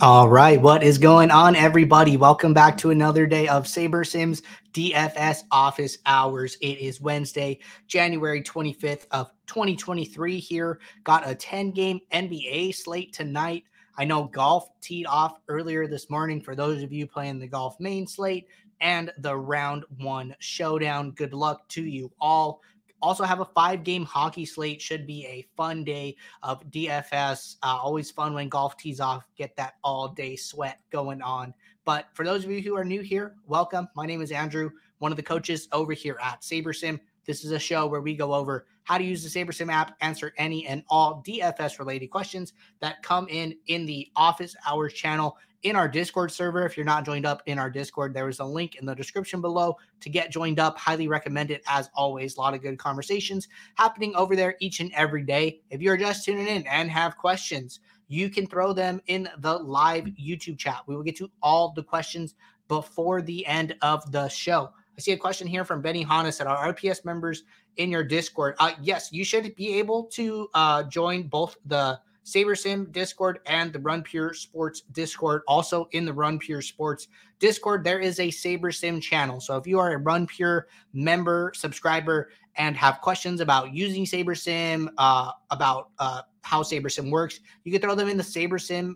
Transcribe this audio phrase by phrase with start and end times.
[0.00, 2.16] All right, what is going on, everybody?
[2.16, 4.42] Welcome back to another day of SaberSims
[4.72, 6.56] DFS office hours.
[6.60, 10.80] It is Wednesday, January 25th of 2023 here.
[11.04, 13.62] Got a 10-game NBA slate tonight.
[13.96, 17.78] I know golf teed off earlier this morning for those of you playing the golf
[17.78, 18.48] main slate
[18.80, 21.12] and the round one showdown.
[21.12, 22.62] Good luck to you all
[23.04, 24.80] also have a five game hockey slate.
[24.80, 27.56] Should be a fun day of DFS.
[27.62, 29.28] Uh, always fun when golf tees off.
[29.36, 31.54] Get that all day sweat going on.
[31.84, 33.88] But for those of you who are new here, welcome.
[33.94, 36.98] My name is Andrew, one of the coaches over here at SaberSim.
[37.26, 40.32] This is a show where we go over how to use the SaberSim app, answer
[40.38, 45.76] any and all DFS related questions that come in in the office hours channel in
[45.76, 46.64] our Discord server.
[46.64, 49.40] If you're not joined up in our Discord, there is a link in the description
[49.40, 50.78] below to get joined up.
[50.78, 52.36] Highly recommend it as always.
[52.36, 55.60] A lot of good conversations happening over there each and every day.
[55.70, 60.04] If you're just tuning in and have questions, you can throw them in the live
[60.04, 60.82] YouTube chat.
[60.86, 62.34] We will get to all the questions
[62.68, 64.70] before the end of the show.
[64.96, 67.44] I see a question here from Benny Hannes at our RPS members
[67.78, 68.54] in your Discord.
[68.60, 73.78] Uh, yes, you should be able to uh, join both the SaberSim Discord and the
[73.78, 75.42] Run Pure Sports Discord.
[75.46, 77.08] Also in the Run Pure Sports
[77.38, 79.40] Discord, there is a SaberSim channel.
[79.40, 84.88] So if you are a Run Pure member, subscriber, and have questions about using SaberSim,
[84.96, 88.94] uh, about uh, how SaberSim works, you can throw them in the SaberSim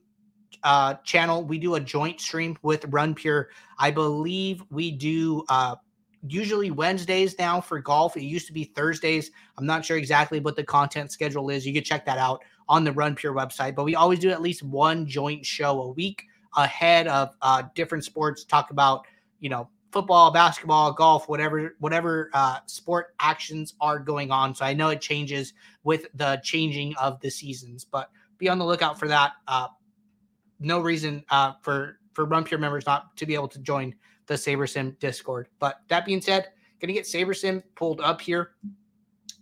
[0.63, 1.45] uh, channel.
[1.45, 3.51] We do a joint stream with Run Pure.
[3.79, 5.77] I believe we do uh,
[6.27, 8.17] usually Wednesdays now for golf.
[8.17, 9.31] It used to be Thursdays.
[9.57, 11.67] I'm not sure exactly what the content schedule is.
[11.67, 14.43] You can check that out on the Run Pure website, but we always do at
[14.43, 16.25] least one joint show a week
[16.57, 18.45] ahead of uh, different sports.
[18.45, 19.07] Talk about
[19.41, 24.55] you know football, basketball, golf, whatever whatever uh, sport actions are going on.
[24.55, 28.65] So I know it changes with the changing of the seasons, but be on the
[28.65, 29.33] lookout for that.
[29.47, 29.69] Uh,
[30.61, 33.95] no reason uh, for for Run Pure members not to be able to join
[34.27, 35.49] the SaberSim Discord.
[35.59, 36.49] But that being said,
[36.81, 38.53] gonna get SaberSim pulled up here.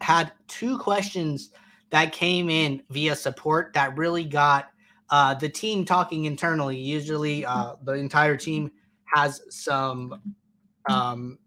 [0.00, 1.50] Had two questions
[1.96, 4.68] that came in via support that really got
[5.08, 6.76] uh, the team talking internally.
[6.76, 8.70] Usually, uh, the entire team
[9.14, 10.34] has some
[10.90, 11.38] um,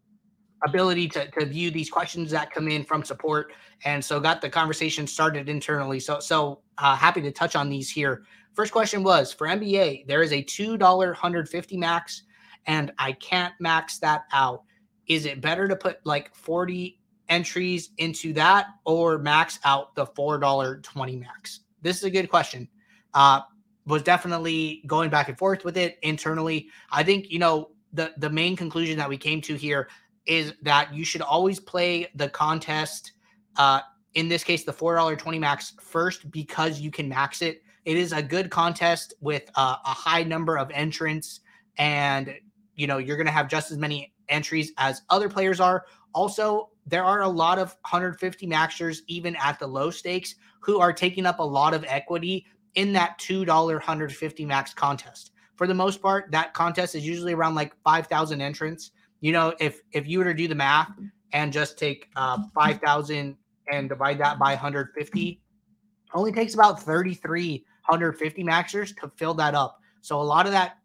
[0.65, 3.53] ability to, to view these questions that come in from support,
[3.85, 5.99] and so got the conversation started internally.
[5.99, 8.23] So, so uh, happy to touch on these here.
[8.53, 10.07] First question was for NBA.
[10.07, 12.23] There is a two dollar hundred fifty max,
[12.65, 14.63] and I can't max that out.
[15.05, 16.98] Is it better to put like forty
[17.29, 21.61] entries into that or max out the $4.20 max?
[21.81, 22.67] This is a good question.
[23.13, 23.41] Uh,
[23.85, 26.69] was definitely going back and forth with it internally.
[26.91, 29.89] I think, you know, the the main conclusion that we came to here
[30.27, 33.13] is that you should always play the contest
[33.57, 33.79] uh
[34.13, 37.63] in this case the $4.20 max first because you can max it.
[37.85, 41.39] It is a good contest with uh, a high number of entrants
[41.77, 42.35] and
[42.75, 45.85] you know, you're going to have just as many entries as other players are.
[46.13, 50.91] Also, there are a lot of 150 maxers, even at the low stakes, who are
[50.91, 52.45] taking up a lot of equity
[52.75, 55.31] in that $2 150 max contest.
[55.55, 58.91] For the most part, that contest is usually around like 5,000 entrants.
[59.21, 60.89] You know, if if you were to do the math
[61.33, 63.35] and just take uh, 5,000
[63.71, 65.41] and divide that by 150,
[66.13, 69.79] only takes about 33 150 maxers to fill that up.
[70.01, 70.77] So a lot of that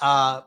[0.00, 0.42] uh,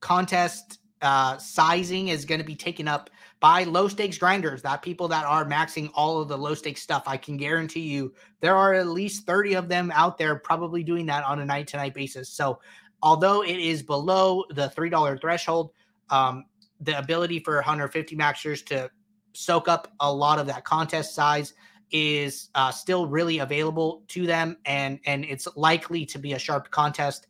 [0.00, 3.10] contest uh, sizing is going to be taken up
[3.44, 7.02] by low stakes grinders, that people that are maxing all of the low stakes stuff.
[7.06, 11.04] I can guarantee you there are at least 30 of them out there probably doing
[11.06, 12.30] that on a night to night basis.
[12.30, 12.58] So,
[13.02, 15.72] although it is below the $3 threshold,
[16.08, 16.46] um,
[16.80, 18.90] the ability for 150 maxers to
[19.34, 21.52] soak up a lot of that contest size
[21.90, 26.70] is uh, still really available to them and and it's likely to be a sharp
[26.70, 27.26] contest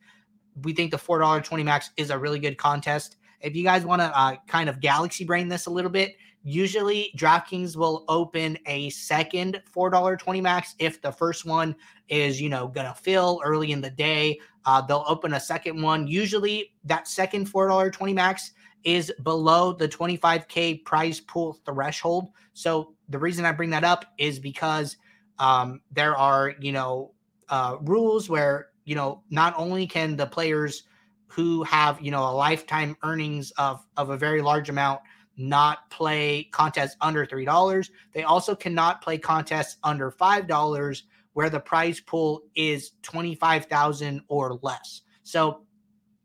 [0.62, 4.19] we think the $4.20 max is a really good contest if you guys want to
[4.19, 9.62] uh, kind of galaxy brain this a little bit, usually DraftKings will open a second
[9.75, 11.77] $4.20 max if the first one
[12.09, 14.39] is, you know, going to fill early in the day.
[14.65, 16.07] Uh, they'll open a second one.
[16.07, 18.53] Usually that second $4.20 max
[18.83, 22.30] is below the 25K prize pool threshold.
[22.54, 24.97] So the reason I bring that up is because
[25.39, 27.13] um, there are, you know,
[27.51, 30.84] uh, rules where, you know, not only can the players–
[31.26, 35.00] who have you know a lifetime earnings of of a very large amount
[35.36, 37.91] not play contests under three dollars.
[38.12, 43.66] They also cannot play contests under five dollars where the prize pool is twenty five
[43.66, 45.03] thousand or less.
[45.22, 45.62] So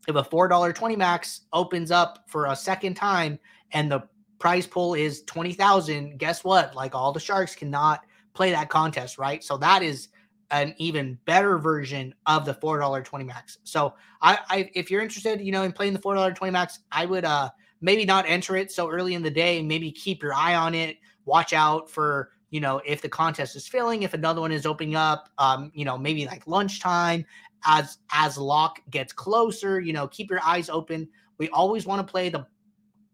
[0.07, 3.39] if a four dollar twenty max opens up for a second time
[3.71, 4.03] and the
[4.37, 6.75] prize pool is twenty thousand, guess what?
[6.75, 8.01] Like all the sharks cannot
[8.33, 9.43] play that contest, right?
[9.43, 10.09] So that is
[10.51, 13.57] an even better version of the four dollar twenty max.
[13.63, 16.79] So I, I, if you're interested, you know, in playing the four dollar twenty max,
[16.91, 17.49] I would uh
[17.81, 19.61] maybe not enter it so early in the day.
[19.61, 20.97] Maybe keep your eye on it.
[21.25, 24.95] Watch out for you know if the contest is filling, if another one is opening
[24.95, 25.29] up.
[25.37, 27.25] Um, you know, maybe like lunchtime
[27.65, 29.79] as as lock gets closer.
[29.79, 31.07] You know, keep your eyes open.
[31.37, 32.45] We always want to play the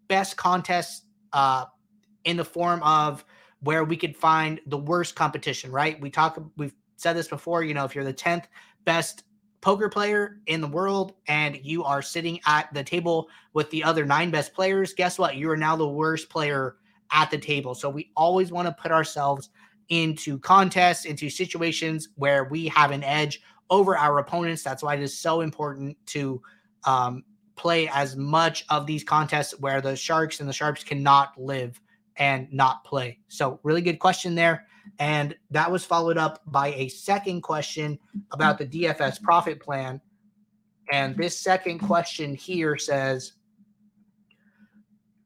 [0.07, 1.03] best contests
[1.33, 1.65] uh
[2.25, 3.23] in the form of
[3.61, 5.99] where we could find the worst competition, right?
[5.99, 8.45] We talk, we've said this before, you know, if you're the 10th
[8.85, 9.23] best
[9.61, 14.05] poker player in the world and you are sitting at the table with the other
[14.05, 15.35] nine best players, guess what?
[15.35, 16.75] You are now the worst player
[17.11, 17.73] at the table.
[17.73, 19.49] So we always want to put ourselves
[19.89, 24.63] into contests, into situations where we have an edge over our opponents.
[24.63, 26.41] That's why it is so important to
[26.85, 27.23] um,
[27.55, 31.79] play as much of these contests where the Sharks and the Sharps cannot live
[32.17, 33.19] and not play?
[33.27, 34.67] So, really good question there.
[34.99, 37.99] And that was followed up by a second question
[38.31, 40.01] about the DFS profit plan.
[40.91, 43.33] And this second question here says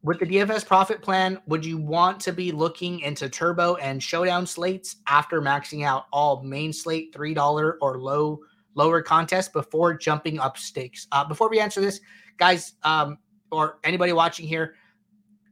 [0.02, 4.46] With the DFS profit plan, would you want to be looking into turbo and showdown
[4.46, 8.40] slates after maxing out all main slate $3 or low
[8.74, 11.06] lower contests before jumping up stakes?
[11.12, 12.00] Uh, before we answer this,
[12.38, 13.18] guys, um,
[13.52, 14.74] or anybody watching here,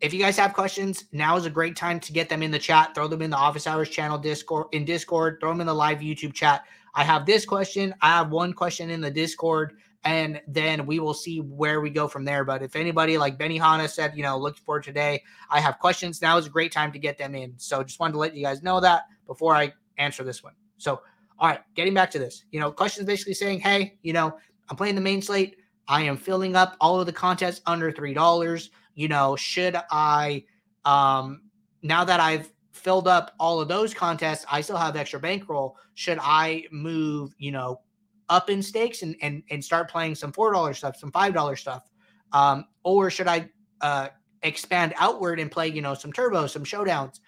[0.01, 2.59] if you guys have questions, now is a great time to get them in the
[2.59, 2.95] chat.
[2.95, 5.39] Throw them in the office hours channel Discord in Discord.
[5.41, 6.65] Throw them in the live YouTube chat.
[6.95, 7.95] I have this question.
[8.01, 9.75] I have one question in the Discord,
[10.05, 12.45] and then we will see where we go from there.
[12.45, 16.23] But if anybody like Benny Hanna said, you know, looking for today, I have questions.
[16.23, 17.55] Now is a great time to get them in.
[17.57, 20.55] So just wanted to let you guys know that before I answer this one.
[20.79, 21.03] So,
[21.41, 24.77] all right, getting back to this, you know, questions basically saying, hey, you know, I'm
[24.77, 25.57] playing the main slate.
[25.89, 30.45] I am filling up all of the contests under three dollars you know, should I
[30.85, 31.43] um
[31.83, 35.77] now that I've filled up all of those contests, I still have extra bankroll.
[35.95, 37.81] Should I move, you know,
[38.29, 41.55] up in stakes and and, and start playing some four dollar stuff, some five dollar
[41.55, 41.89] stuff,
[42.33, 43.49] um, or should I
[43.83, 44.09] uh,
[44.43, 47.21] expand outward and play, you know, some turbos, some showdowns,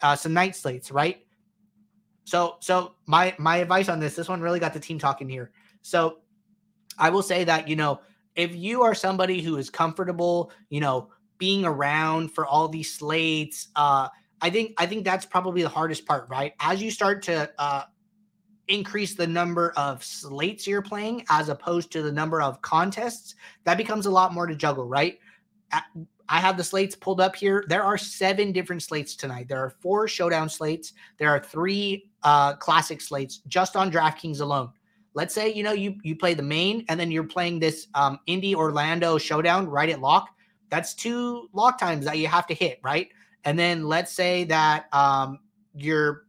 [0.00, 1.26] uh, some night slates, right?
[2.24, 5.50] So so my my advice on this, this one really got the team talking here.
[5.82, 6.20] So
[6.98, 8.00] I will say that you know
[8.36, 13.68] if you are somebody who is comfortable, you know, being around for all these slates,
[13.76, 14.08] uh,
[14.40, 16.54] I think I think that's probably the hardest part, right?
[16.60, 17.84] As you start to uh,
[18.68, 23.34] increase the number of slates you're playing as opposed to the number of contests,
[23.64, 25.18] that becomes a lot more to juggle, right?
[26.28, 27.64] I have the slates pulled up here.
[27.68, 29.48] There are seven different slates tonight.
[29.48, 30.92] There are four showdown slates.
[31.18, 34.70] There are three uh, classic slates just on DraftKings alone
[35.14, 38.18] let's say you know you you play the main and then you're playing this um
[38.26, 40.28] Indy Orlando showdown right at lock.
[40.70, 43.08] That's two lock times that you have to hit, right?
[43.44, 45.40] And then let's say that um
[45.74, 46.24] you're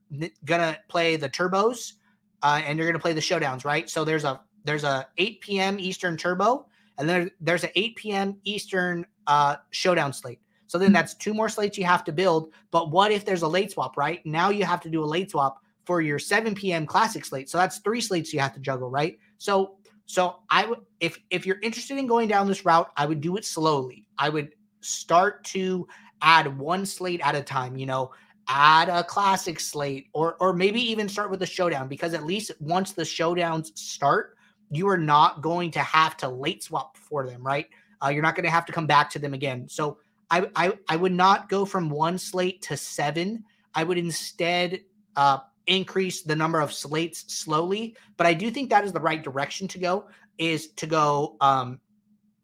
[0.45, 1.93] gonna play the turbos
[2.41, 3.89] uh, and you're gonna play the showdowns, right?
[3.89, 5.79] So there's a there's a 8 p.m.
[5.79, 8.37] Eastern turbo, and then there's a 8 p.m.
[8.43, 10.39] Eastern uh, showdown slate.
[10.67, 12.53] So then that's two more slates you have to build.
[12.71, 14.25] But what if there's a late swap, right?
[14.25, 16.85] Now you have to do a late swap for your 7 p.m.
[16.85, 17.49] classic slate.
[17.49, 19.17] So that's three slates you have to juggle, right?
[19.37, 23.21] So so I would if if you're interested in going down this route, I would
[23.21, 24.05] do it slowly.
[24.17, 24.51] I would
[24.81, 25.87] start to
[26.21, 28.11] add one slate at a time, you know,
[28.49, 32.51] add a classic slate or or maybe even start with a showdown because at least
[32.59, 34.37] once the showdowns start,
[34.71, 37.67] you are not going to have to late swap for them, right?
[38.03, 39.67] Uh, you're not going to have to come back to them again.
[39.69, 39.97] So
[40.29, 43.45] I, I I would not go from one slate to seven.
[43.73, 44.81] I would instead
[45.15, 49.23] uh, increase the number of slates slowly, but I do think that is the right
[49.23, 50.07] direction to go
[50.39, 51.79] is to go um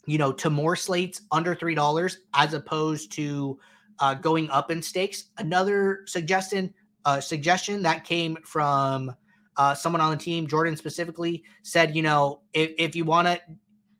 [0.06, 3.60] you know to more slates under three dollars as opposed to
[4.00, 5.26] uh, going up in stakes.
[5.38, 6.74] Another suggestion
[7.06, 9.14] uh, suggestion that came from
[9.58, 13.40] uh, someone on the team, Jordan specifically, said, you know, if, if you want to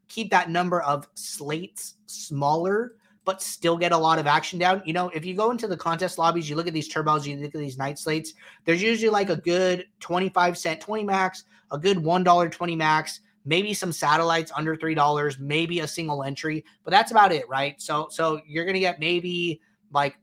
[0.08, 2.96] keep that number of slates smaller,
[3.30, 4.82] but still get a lot of action down.
[4.86, 7.38] You know, if you go into the contest lobbies, you look at these turbos, you
[7.38, 8.34] look at these night slates,
[8.66, 13.72] there's usually like a good 25 cent 20 max, a good $1 20 max, maybe
[13.72, 17.80] some satellites under $3, maybe a single entry, but that's about it, right?
[17.80, 19.62] So so you're going to get maybe
[19.94, 20.16] like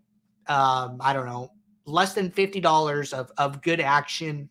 [0.48, 1.52] um I don't know,
[1.84, 4.48] less than $50 of of good action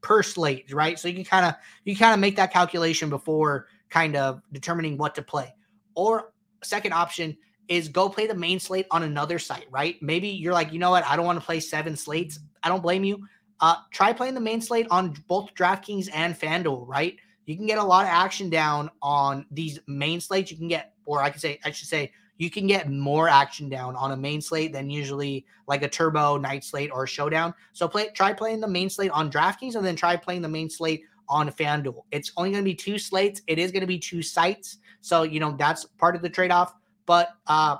[0.00, 0.96] per slate, right?
[0.96, 4.96] So you can kind of you kind of make that calculation before kind of determining
[4.96, 5.52] what to play.
[5.96, 7.36] Or second option,
[7.68, 10.00] is go play the main slate on another site, right?
[10.02, 11.04] Maybe you're like, you know what?
[11.06, 12.40] I don't want to play seven slates.
[12.62, 13.26] I don't blame you.
[13.60, 17.16] Uh, try playing the main slate on both DraftKings and FanDuel, right?
[17.46, 20.50] You can get a lot of action down on these main slates.
[20.50, 23.68] You can get, or I could say, I should say, you can get more action
[23.68, 27.54] down on a main slate than usually like a turbo night slate or showdown.
[27.72, 30.68] So play try playing the main slate on DraftKings and then try playing the main
[30.68, 32.02] slate on FanDuel.
[32.10, 33.40] It's only going to be two slates.
[33.46, 34.78] It is going to be two sites.
[35.00, 36.74] So, you know, that's part of the trade-off.
[37.06, 37.78] But uh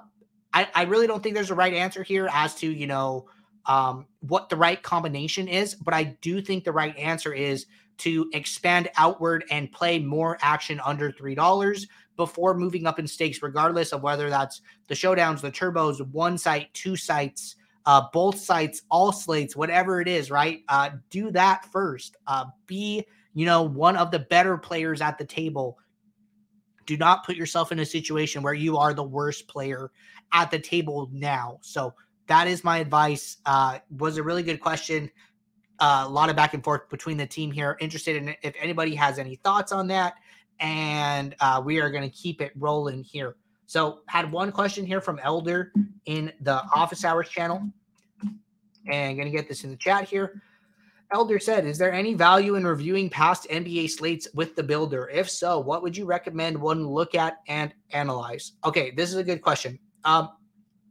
[0.54, 3.26] I, I really don't think there's a right answer here as to, you know,
[3.66, 5.74] um, what the right combination is.
[5.74, 7.66] But I do think the right answer is
[7.98, 13.92] to expand outward and play more action under $3 before moving up in stakes, regardless
[13.92, 19.12] of whether that's the showdowns, the turbos, one site, two sites, uh, both sites, all
[19.12, 20.62] slates, whatever it is, right?
[20.68, 22.16] Uh, do that first.
[22.28, 23.04] Uh, be,
[23.34, 25.78] you know, one of the better players at the table.
[26.86, 29.90] Do not put yourself in a situation where you are the worst player
[30.32, 31.58] at the table now.
[31.62, 31.94] So
[32.26, 33.38] that is my advice.
[33.46, 35.10] Uh, was a really good question.
[35.80, 37.76] Uh, a lot of back and forth between the team here.
[37.80, 40.14] Interested in if anybody has any thoughts on that
[40.60, 43.36] and uh, we are going to keep it rolling here.
[43.66, 45.72] So, had one question here from Elder
[46.06, 47.62] in the office hours channel,
[48.86, 50.42] and going to get this in the chat here.
[51.14, 55.08] Elder said, "Is there any value in reviewing past NBA slates with the builder?
[55.08, 59.24] If so, what would you recommend one look at and analyze?" Okay, this is a
[59.24, 59.78] good question.
[60.04, 60.28] Um,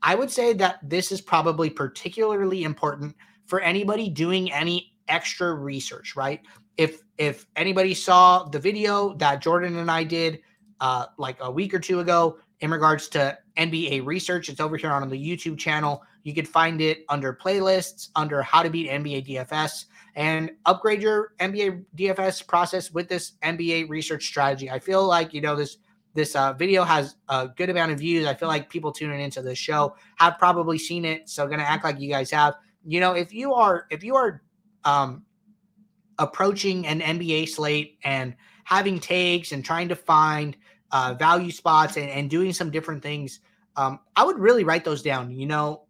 [0.01, 3.15] I would say that this is probably particularly important
[3.45, 6.41] for anybody doing any extra research, right?
[6.77, 10.41] if if anybody saw the video that Jordan and I did
[10.79, 14.91] uh, like a week or two ago in regards to NBA research, it's over here
[14.91, 16.03] on the YouTube channel.
[16.23, 21.33] You could find it under playlists, under how to beat NBA DFS, and upgrade your
[21.39, 24.69] NBA DFS process with this NBA research strategy.
[24.69, 25.77] I feel like you know this
[26.13, 28.27] this uh, video has a good amount of views.
[28.27, 31.83] I feel like people tuning into this show have probably seen it, so gonna act
[31.83, 32.55] like you guys have.
[32.85, 34.43] You know, if you are if you are
[34.83, 35.23] um,
[36.19, 40.55] approaching an NBA slate and having takes and trying to find
[40.91, 43.39] uh, value spots and, and doing some different things,
[43.75, 45.31] um, I would really write those down.
[45.31, 45.85] You know,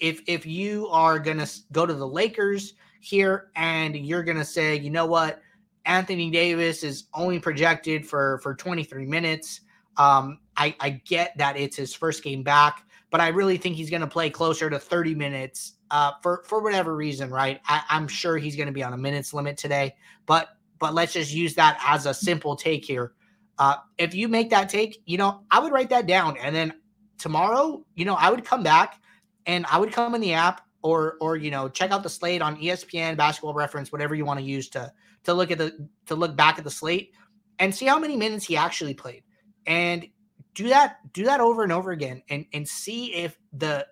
[0.00, 4.90] if if you are gonna go to the Lakers here and you're gonna say, you
[4.90, 5.40] know what,
[5.88, 9.62] Anthony Davis is only projected for for 23 minutes.
[9.96, 13.90] Um, I, I get that it's his first game back, but I really think he's
[13.90, 17.60] going to play closer to 30 minutes uh, for for whatever reason, right?
[17.66, 21.14] I, I'm sure he's going to be on a minutes limit today, but but let's
[21.14, 23.14] just use that as a simple take here.
[23.58, 26.74] Uh, if you make that take, you know, I would write that down, and then
[27.16, 29.00] tomorrow, you know, I would come back
[29.46, 32.42] and I would come in the app or or you know check out the slate
[32.42, 34.92] on ESPN, Basketball Reference, whatever you want to use to
[35.24, 37.12] to look at the to look back at the slate
[37.58, 39.22] and see how many minutes he actually played,
[39.66, 40.06] and
[40.54, 43.86] do that do that over and over again, and and see if the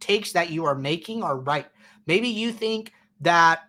[0.00, 1.66] takes that you are making are right.
[2.06, 3.60] Maybe you think that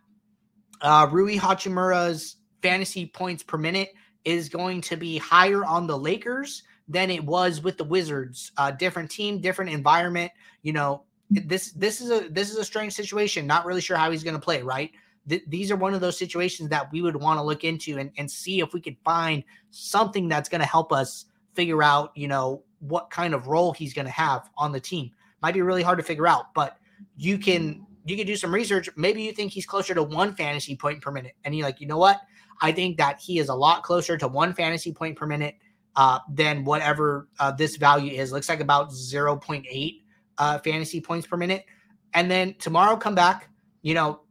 [0.81, 3.89] uh, Rui Hachimura's fantasy points per minute
[4.25, 8.51] is going to be higher on the Lakers than it was with the Wizards.
[8.57, 10.31] Uh, different team, different environment.
[10.61, 13.47] You know, this this is a this is a strange situation.
[13.47, 14.61] Not really sure how he's going to play.
[14.61, 14.91] Right.
[15.27, 18.11] Th- these are one of those situations that we would want to look into and,
[18.17, 22.27] and see if we could find something that's going to help us figure out, you
[22.27, 25.83] know, what kind of role he's going to have on the team might be really
[25.83, 26.77] hard to figure out, but
[27.15, 28.89] you can you can do some research.
[28.95, 31.87] Maybe you think he's closer to one fantasy point per minute, and you're like, you
[31.87, 32.21] know what?
[32.61, 35.55] I think that he is a lot closer to one fantasy point per minute
[35.95, 38.31] uh, than whatever uh, this value is.
[38.31, 40.01] Looks like about 0.8
[40.37, 41.65] uh, fantasy points per minute.
[42.13, 43.49] And then tomorrow, come back.
[43.81, 44.21] You know,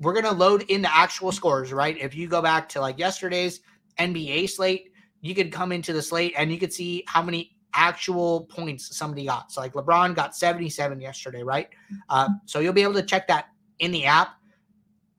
[0.00, 1.96] we're gonna load in the actual scores, right?
[1.98, 3.60] If you go back to like yesterday's
[3.98, 8.42] NBA slate, you could come into the slate and you could see how many actual
[8.44, 9.50] points somebody got.
[9.52, 11.68] So like LeBron got 77 yesterday, right?
[12.08, 13.48] Uh, so you'll be able to check that
[13.78, 14.36] in the app.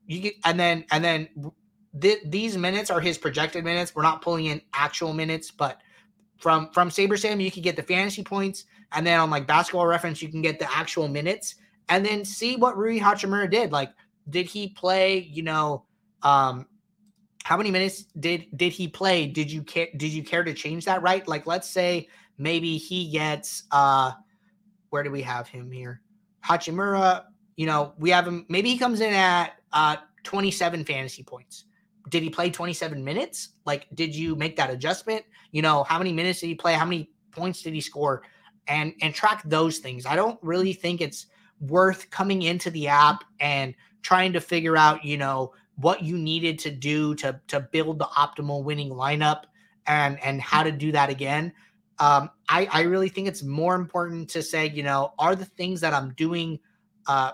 [0.06, 1.28] You get, and then and then
[2.00, 3.94] th- these minutes are his projected minutes.
[3.94, 5.80] We're not pulling in actual minutes, but
[6.38, 10.22] from from SaberSim, you can get the fantasy points, and then on like Basketball Reference
[10.22, 11.56] you can get the actual minutes,
[11.88, 13.72] and then see what Rui Hachimura did.
[13.72, 13.92] Like,
[14.30, 15.18] did he play?
[15.18, 15.84] You know,
[16.22, 16.66] um,
[17.44, 19.26] how many minutes did did he play?
[19.26, 19.88] Did you care?
[19.96, 21.02] Did you care to change that?
[21.02, 21.26] Right?
[21.26, 24.12] Like, let's say Maybe he gets uh
[24.90, 26.00] where do we have him here?
[26.44, 27.24] Hachimura,
[27.56, 31.64] you know, we have him maybe he comes in at uh 27 fantasy points.
[32.08, 33.50] Did he play 27 minutes?
[33.64, 35.24] Like did you make that adjustment?
[35.52, 36.74] You know, how many minutes did he play?
[36.74, 38.22] How many points did he score?
[38.68, 40.06] And and track those things.
[40.06, 41.26] I don't really think it's
[41.60, 46.58] worth coming into the app and trying to figure out, you know, what you needed
[46.60, 49.44] to do to to build the optimal winning lineup
[49.86, 51.52] and and how to do that again
[51.98, 55.80] um, I, I really think it's more important to say, you know, are the things
[55.80, 56.58] that I'm doing
[57.06, 57.32] uh,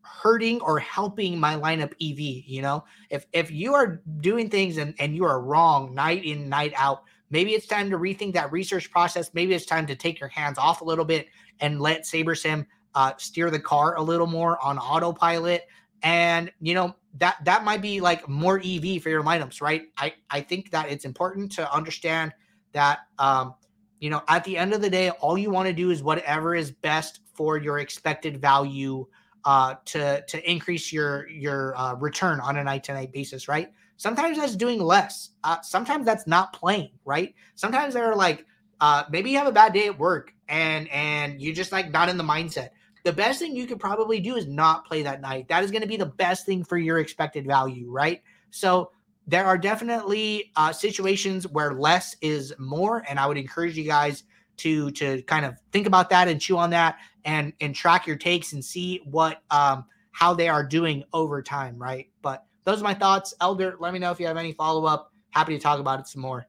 [0.00, 2.44] hurting or helping my lineup EV?
[2.46, 6.48] You know, if if you are doing things and, and you are wrong night in,
[6.48, 9.30] night out, maybe it's time to rethink that research process.
[9.34, 11.26] Maybe it's time to take your hands off a little bit
[11.58, 15.66] and let SaberSim uh, steer the car a little more on autopilot.
[16.02, 19.84] And you know that that might be like more EV for your lineups, right?
[19.96, 22.32] I I think that it's important to understand
[22.72, 23.54] that um,
[24.00, 26.54] you know at the end of the day, all you want to do is whatever
[26.54, 29.06] is best for your expected value
[29.44, 33.72] uh, to to increase your your uh, return on a night to night basis, right?
[34.02, 35.30] Sometimes that's doing less.
[35.44, 37.34] Uh, sometimes that's not playing, right?
[37.54, 38.44] Sometimes they're like
[38.80, 42.08] uh, maybe you have a bad day at work and and you're just like not
[42.08, 42.70] in the mindset
[43.04, 45.48] the best thing you could probably do is not play that night.
[45.48, 48.22] That is going to be the best thing for your expected value, right?
[48.50, 48.92] So
[49.26, 54.24] there are definitely uh, situations where less is more, and I would encourage you guys
[54.58, 58.16] to to kind of think about that and chew on that and and track your
[58.16, 62.08] takes and see what um how they are doing over time, right?
[62.20, 63.34] But those are my thoughts.
[63.40, 65.12] Elder, let me know if you have any follow up.
[65.30, 66.46] Happy to talk about it some more.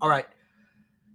[0.00, 0.26] All right.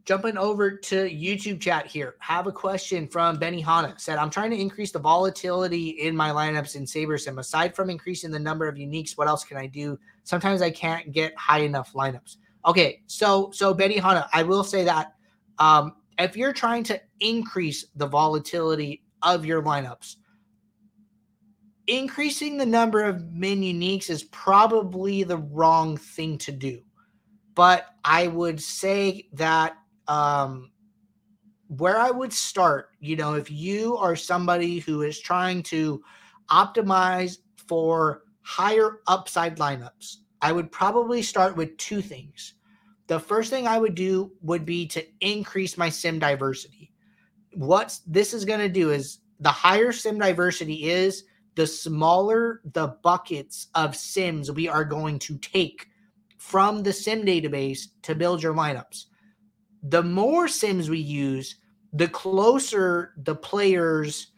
[0.06, 2.16] Jumping over to YouTube chat here.
[2.20, 3.96] Have a question from Benny Hanna.
[3.98, 7.40] Said, I'm trying to increase the volatility in my lineups in SaberSim.
[7.40, 9.98] Aside from increasing the number of uniques, what else can I do?
[10.24, 12.38] Sometimes I can't get high enough lineups.
[12.68, 15.14] Okay, so so Benny Hanna, I will say that
[15.58, 20.18] um, if you're trying to increase the volatility of your lineups,
[21.88, 26.82] increasing the number of min uniques is probably the wrong thing to do.
[27.54, 29.78] But I would say that
[30.08, 30.72] um,
[31.68, 36.04] where I would start, you know, if you are somebody who is trying to
[36.50, 37.38] optimize
[37.68, 42.54] for higher upside lineups, I would probably start with two things.
[43.08, 46.92] The first thing I would do would be to increase my sim diversity.
[47.54, 51.24] What this is going to do is the higher sim diversity is,
[51.56, 55.88] the smaller the buckets of sims we are going to take
[56.38, 59.06] from the sim database to build your lineups
[59.88, 61.58] the more sims we use,
[61.94, 64.32] the closer the player's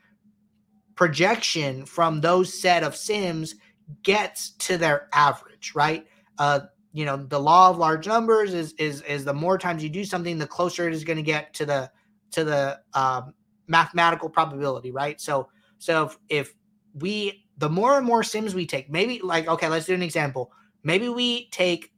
[0.96, 3.56] projection from those set of sims
[4.04, 6.06] gets to their average, right?
[6.38, 9.90] Uh, you know, the law of large numbers is is is the more times you
[9.90, 11.90] do something, the closer it is going to get to the
[12.32, 13.34] to the um,
[13.68, 15.22] mathematical probability, right?
[15.22, 16.54] So so if, if
[16.94, 20.52] we the more and more sims we take, maybe like okay, let's do an example.
[20.84, 21.92] Maybe we take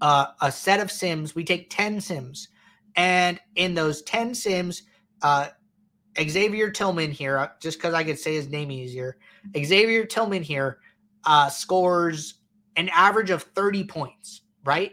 [0.00, 1.34] uh, a set of sims.
[1.34, 2.48] We take 10 sims.
[2.96, 4.82] And in those 10 sims,
[5.22, 5.48] uh,
[6.20, 9.16] Xavier Tillman here, uh, just because I could say his name easier,
[9.56, 10.78] Xavier Tillman here
[11.24, 12.34] uh, scores
[12.76, 14.92] an average of 30 points, right?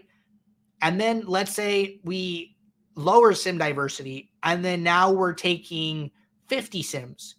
[0.82, 2.56] And then let's say we
[2.96, 6.12] lower sim diversity, and then now we're taking
[6.48, 7.36] 50 sims.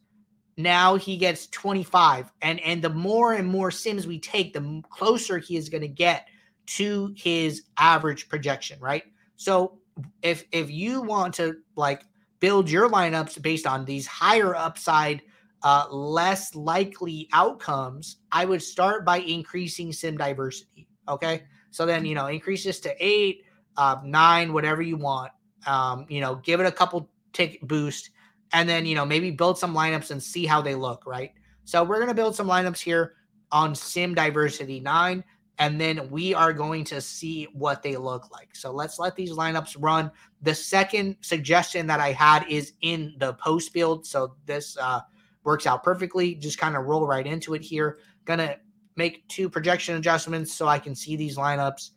[0.57, 2.33] Now he gets 25.
[2.43, 5.89] And and the more and more sims we take, the closer he is going to
[5.89, 6.29] get
[6.67, 9.05] to his average projection, right?
[9.37, 9.79] So
[10.23, 12.05] if if you want to like
[12.41, 15.23] build your lineups based on these higher upside
[15.63, 20.89] uh, less likely outcomes, I would start by increasing sim diversity.
[21.09, 21.45] Okay.
[21.71, 23.45] So then, you know, increase this to eight,
[23.77, 25.33] uh, nine, whatever you want.
[25.67, 28.11] Um, you know, give it a couple tick boost
[28.53, 31.05] and then, you know, maybe build some lineups and see how they look.
[31.07, 31.33] Right.
[31.65, 33.15] So we're going to build some lineups here
[33.51, 35.25] on sim diversity nine
[35.59, 38.55] and then we are going to see what they look like.
[38.55, 40.11] So let's let these lineups run.
[40.41, 44.07] The second suggestion that I had is in the post build.
[44.07, 45.03] So this uh,
[45.45, 46.35] works out perfectly.
[46.35, 47.99] Just kind of roll right into it here.
[48.25, 48.57] Gonna
[48.97, 51.91] make two projection adjustments so I can see these lineups.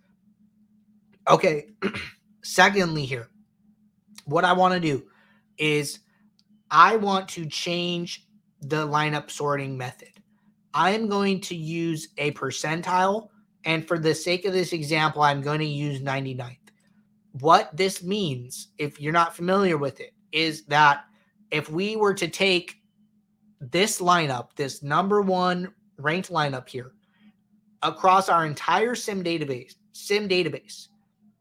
[1.27, 1.69] Okay.
[2.43, 3.29] Secondly, here,
[4.25, 5.05] what I want to do
[5.57, 5.99] is
[6.77, 8.27] I want to change
[8.59, 10.09] the lineup sorting method.
[10.73, 13.29] I am going to use a percentile
[13.63, 16.57] and for the sake of this example, I'm going to use 99th.
[17.39, 21.05] What this means, if you're not familiar with it, is that
[21.49, 22.75] if we were to take
[23.61, 26.91] this lineup, this number one ranked lineup here,
[27.83, 30.89] across our entire sim database, sim database,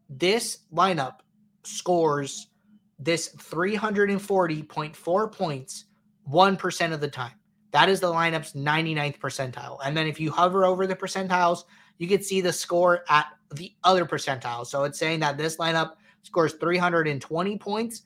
[0.09, 1.17] this lineup
[1.65, 2.47] scores
[2.99, 5.85] this 340.4 points
[6.31, 7.33] 1% of the time.
[7.73, 9.79] That is the lineup's 99th percentile.
[9.85, 11.65] And then if you hover over the percentiles,
[11.99, 14.67] you can see the score at the other percentile.
[14.67, 18.03] So it's saying that this lineup scores 320 points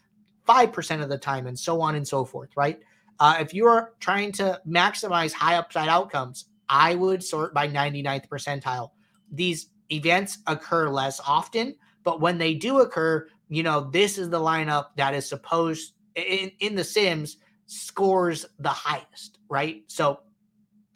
[0.48, 2.80] 5% of the time, and so on and so forth, right?
[3.20, 8.28] Uh, if you are trying to maximize high upside outcomes, I would sort by 99th
[8.28, 8.90] percentile.
[9.30, 11.74] These events occur less often,
[12.04, 16.50] but when they do occur, you know, this is the lineup that is supposed in,
[16.60, 19.84] in the Sims scores the highest, right?
[19.88, 20.20] So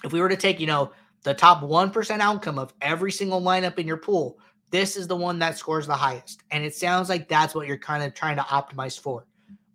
[0.05, 3.79] if we were to take, you know, the top 1% outcome of every single lineup
[3.79, 4.39] in your pool,
[4.71, 6.43] this is the one that scores the highest.
[6.51, 9.27] And it sounds like that's what you're kind of trying to optimize for.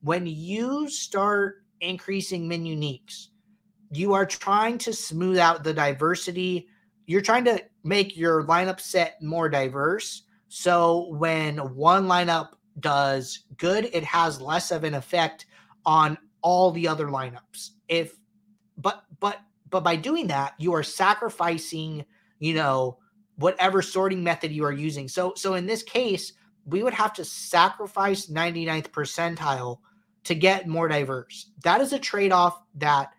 [0.02, 3.28] When you start increasing min uniques,
[3.92, 6.68] you are trying to smooth out the diversity.
[7.06, 10.24] You're trying to make your lineup set more diverse.
[10.50, 15.46] So when one lineup does good, it has less of an effect
[15.86, 17.72] on all the other lineups.
[17.88, 18.16] If
[18.78, 22.06] but but but by doing that, you are sacrificing,
[22.40, 22.98] you know,
[23.36, 25.08] whatever sorting method you are using.
[25.08, 26.34] So so in this case,
[26.66, 29.80] we would have to sacrifice 99th percentile
[30.26, 31.52] to get more diverse.
[31.64, 33.12] That is a trade-off that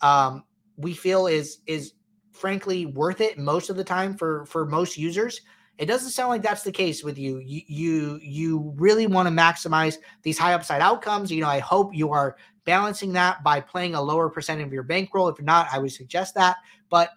[0.00, 0.44] um,
[0.76, 1.92] we feel is is
[2.32, 5.40] frankly worth it most of the time for for most users.
[5.78, 7.38] It doesn't sound like that's the case with you.
[7.38, 11.32] You you you really want to maximize these high upside outcomes.
[11.32, 14.84] You know, I hope you are balancing that by playing a lower percent of your
[14.84, 15.28] bankroll.
[15.28, 16.58] If not, I would suggest that.
[16.90, 17.10] But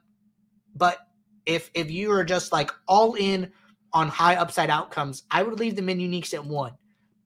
[0.76, 0.98] but
[1.46, 3.52] if if you are just like all in
[3.94, 6.74] on high upside outcomes, I would leave the min uniques at one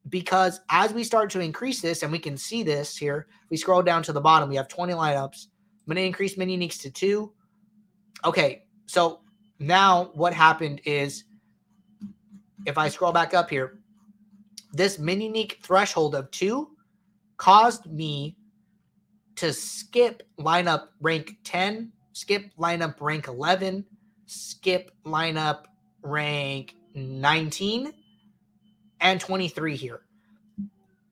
[0.09, 3.81] because as we start to increase this, and we can see this here, we scroll
[3.81, 5.47] down to the bottom, we have 20 lineups.
[5.47, 7.33] I'm going to increase min uniques to two.
[8.25, 9.21] Okay, so
[9.61, 11.23] now what happened is
[12.65, 13.77] if I scroll back up here,
[14.73, 16.69] this min unique threshold of two
[17.37, 18.35] caused me
[19.35, 23.85] to skip lineup rank 10, skip lineup rank 11,
[24.25, 25.65] skip lineup
[26.01, 27.93] rank 19
[28.99, 30.01] and 23 here.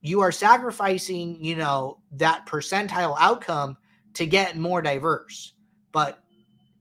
[0.02, 3.78] You are sacrificing, you know, that percentile outcome
[4.14, 5.54] to get more diverse.
[5.92, 6.24] But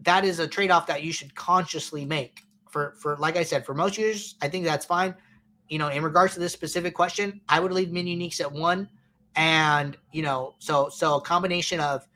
[0.01, 2.45] that is a trade-off that you should consciously make.
[2.69, 5.15] For for like I said, for most users, I think that's fine.
[5.69, 8.89] You know, in regards to this specific question, I would leave min uniques at one.
[9.37, 12.07] And you know, so so a combination of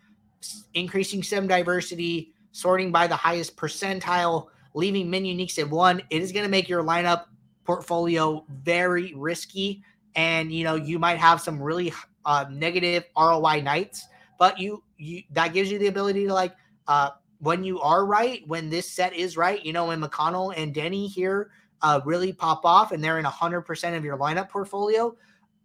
[0.74, 6.32] increasing sim diversity, sorting by the highest percentile, leaving min uniques at one, it is
[6.32, 7.24] going to make your lineup
[7.64, 9.82] portfolio very risky.
[10.14, 11.92] And you know, you might have some really
[12.24, 14.06] uh, negative ROI nights,
[14.38, 16.54] but you you that gives you the ability to like
[16.88, 17.10] uh,
[17.42, 21.08] when you are right, when this set is right, you know, when McConnell and Denny
[21.08, 21.50] here
[21.82, 25.16] uh, really pop off and they're in 100% of your lineup portfolio,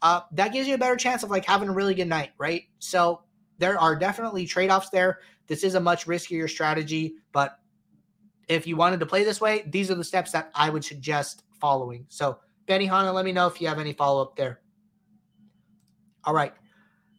[0.02, 2.64] uh, that gives you a better chance of like having a really good night, right?
[2.80, 3.22] So
[3.60, 5.20] there are definitely trade offs there.
[5.46, 7.60] This is a much riskier strategy, but
[8.48, 11.44] if you wanted to play this way, these are the steps that I would suggest
[11.62, 12.08] following.
[12.10, 14.62] So, Benny Hanna, let me know if you have any follow up there.
[16.24, 16.54] All right.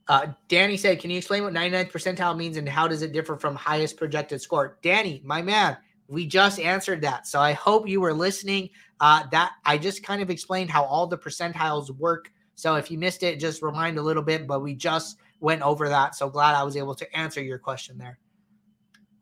[0.08, 3.36] Uh, Danny said, Can you explain what 99th percentile means and how does it differ
[3.36, 4.78] from highest projected score?
[4.82, 5.76] Danny, my man,
[6.08, 7.26] we just answered that.
[7.26, 8.70] So I hope you were listening.
[9.00, 12.32] Uh, that I just kind of explained how all the percentiles work.
[12.54, 15.88] So if you missed it, just remind a little bit, but we just went over
[15.88, 16.16] that.
[16.16, 18.18] So glad I was able to answer your question there.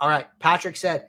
[0.00, 0.26] All right.
[0.38, 1.08] Patrick said,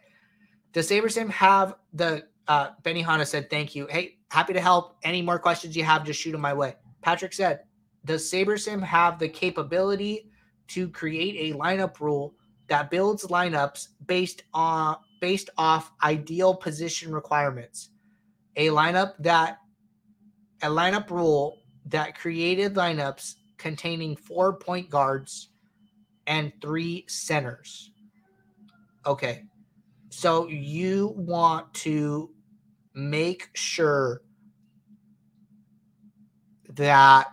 [0.73, 3.87] Does SaberSim have the uh, Benny Hanna said, Thank you.
[3.87, 4.97] Hey, happy to help.
[5.03, 6.75] Any more questions you have, just shoot them my way.
[7.01, 7.61] Patrick said,
[8.08, 10.32] Does SaberSim have the capability
[10.70, 12.34] to create a lineup rule
[12.67, 17.89] that builds lineups based on based off ideal position requirements?
[18.56, 19.58] A lineup that
[20.63, 25.50] a lineup rule that created lineups containing four point guards
[26.28, 27.91] and three centers.
[29.06, 29.43] Okay.
[30.10, 32.32] So you want to
[32.93, 34.22] make sure
[36.70, 37.28] that,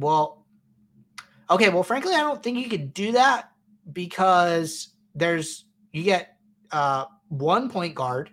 [0.00, 0.44] well,
[1.48, 3.50] okay, well, frankly, I don't think you could do that
[3.92, 6.36] because there's, you get
[6.72, 8.30] uh, one point guard,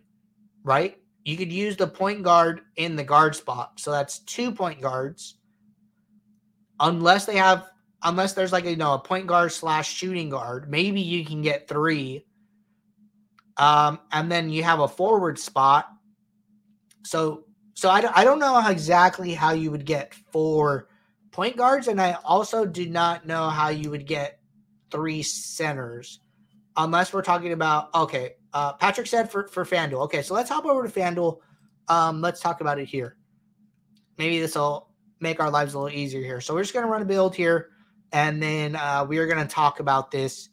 [0.63, 0.97] right?
[1.25, 3.79] You could use the point guard in the guard spot.
[3.79, 5.37] So that's two point guards
[6.79, 7.69] unless they have
[8.03, 11.41] unless there's like a, you know a point guard slash shooting guard maybe you can
[11.41, 12.25] get three
[13.57, 15.89] um and then you have a forward spot
[17.03, 20.89] so so i, I don't know how exactly how you would get four
[21.37, 24.39] point guards and i also do not know how you would get
[24.91, 26.19] three centers
[26.77, 30.65] unless we're talking about okay uh patrick said for for fanduel okay so let's hop
[30.65, 31.37] over to fanduel
[31.89, 33.17] um let's talk about it here
[34.17, 34.87] maybe this will
[35.19, 36.41] make our lives a little easier here.
[36.41, 37.69] So we're just to run a build here,
[38.11, 40.49] and then uh, we are to talk about this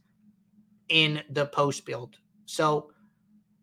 [0.89, 2.17] in the post build.
[2.47, 2.91] So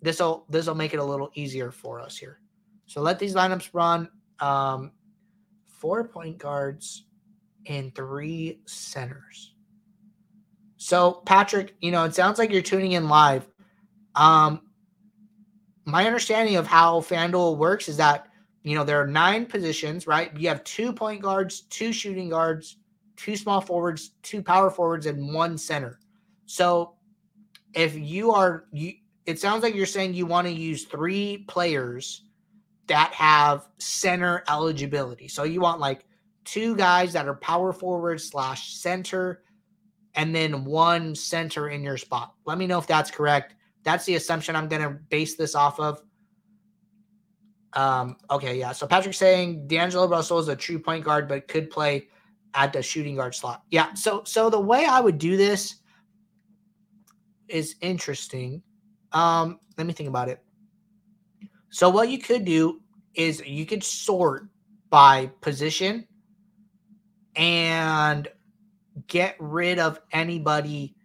[0.02, 2.40] this will this will make it a little easier for us here.
[2.86, 4.10] So let these lineups run.
[4.40, 4.92] Um,
[5.68, 7.06] four point guards
[7.72, 9.54] and three centers.
[10.78, 13.48] So Patrick, you know, it sounds like you're tuning in live.
[14.16, 14.62] Um,
[15.86, 18.28] my understanding of how FanDuel works is that
[18.64, 20.36] you know, there are nine positions, right?
[20.38, 22.78] You have two point guards, two shooting guards,
[23.16, 26.00] two small forwards, two power forwards, and one center.
[26.46, 26.94] So
[27.74, 28.94] if you are you
[29.26, 32.24] it sounds like you're saying you want to use three players
[32.88, 35.28] that have center eligibility.
[35.28, 36.06] So you want like
[36.46, 39.44] two guys that are power forward slash center,
[40.16, 42.34] and then one center in your spot.
[42.46, 43.56] Let me know if that's correct.
[43.84, 46.02] That's the assumption I'm going to base this off of.
[47.74, 48.74] Um, okay, yeah.
[48.74, 52.08] So Patrick's saying D'Angelo Russell is a true point guard, but could play
[52.54, 53.64] at the shooting guard slot.
[53.72, 53.94] Yeah.
[53.94, 55.76] So so the way I would do this
[57.48, 58.62] is interesting.
[59.14, 60.44] Um, let me think about it.
[61.70, 62.82] So what you could do
[63.16, 64.48] is you could sort
[64.90, 66.08] by position
[67.36, 68.28] and
[69.08, 70.96] get rid of anybody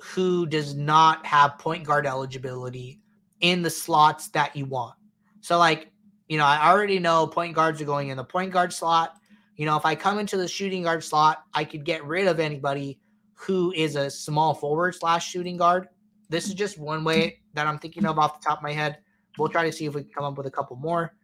[0.00, 3.00] who does not have point guard eligibility
[3.40, 4.94] in the slots that you want.
[5.40, 5.90] So like,
[6.28, 9.14] you know, I already know point guards are going in the point guard slot.
[9.56, 12.40] You know, if I come into the shooting guard slot, I could get rid of
[12.40, 12.98] anybody
[13.34, 15.88] who is a small forward slash shooting guard.
[16.28, 18.98] This is just one way that I'm thinking of off the top of my head.
[19.38, 21.14] We'll try to see if we can come up with a couple more.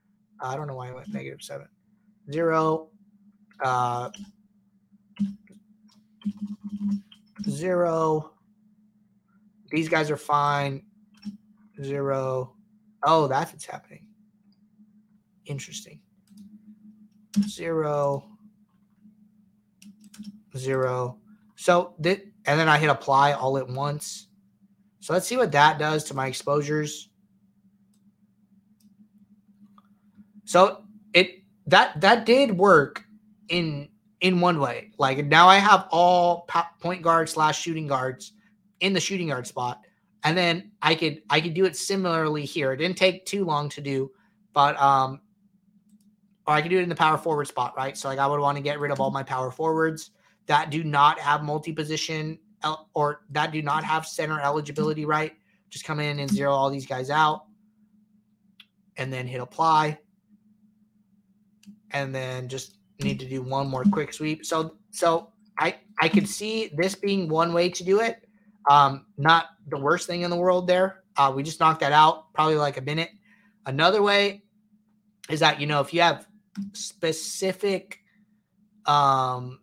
[0.40, 1.68] I don't know why I went negative seven.
[2.30, 2.88] Zero.
[3.62, 4.10] Uh,
[7.48, 8.32] zero.
[9.70, 10.82] These guys are fine.
[11.82, 12.54] Zero.
[13.02, 14.06] Oh, that's what's happening.
[15.46, 16.00] Interesting.
[17.48, 18.28] Zero.
[20.56, 21.18] Zero.
[21.56, 24.28] So that, and then I hit apply all at once.
[25.00, 27.08] So let's see what that does to my exposures.
[30.44, 33.04] So it that that did work
[33.48, 33.88] in
[34.20, 34.90] in one way.
[34.98, 36.48] Like now I have all
[36.80, 38.32] point guard slash shooting guards
[38.80, 39.80] in the shooting guard spot,
[40.24, 42.72] and then I could I could do it similarly here.
[42.72, 44.10] It didn't take too long to do,
[44.52, 45.20] but um,
[46.46, 47.96] or I could do it in the power forward spot, right?
[47.96, 50.10] So like I would want to get rid of all my power forwards
[50.46, 52.38] that do not have multi position
[52.94, 55.32] or that do not have center eligibility, right?
[55.68, 57.44] Just come in and zero all these guys out
[58.96, 59.98] and then hit apply.
[61.90, 64.44] And then just need to do one more quick sweep.
[64.44, 68.26] So, so I, I could see this being one way to do it.
[68.70, 71.04] Um, not the worst thing in the world there.
[71.16, 73.10] Uh, we just knocked that out probably like a minute.
[73.66, 74.42] Another way
[75.30, 76.26] is that, you know, if you have
[76.72, 78.00] specific
[78.86, 79.60] um,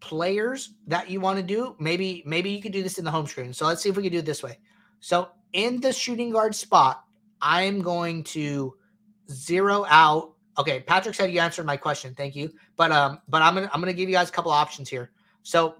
[0.00, 3.26] players that you want to do, maybe maybe you could do this in the home
[3.26, 3.52] screen.
[3.52, 4.58] So let's see if we can do it this way.
[5.00, 7.04] So in the shooting guard spot,
[7.40, 8.74] I'm going to
[9.30, 10.33] zero out.
[10.58, 12.14] Okay, Patrick said you answered my question.
[12.14, 12.52] Thank you.
[12.76, 15.10] But um, but I'm gonna I'm gonna give you guys a couple options here.
[15.42, 15.74] So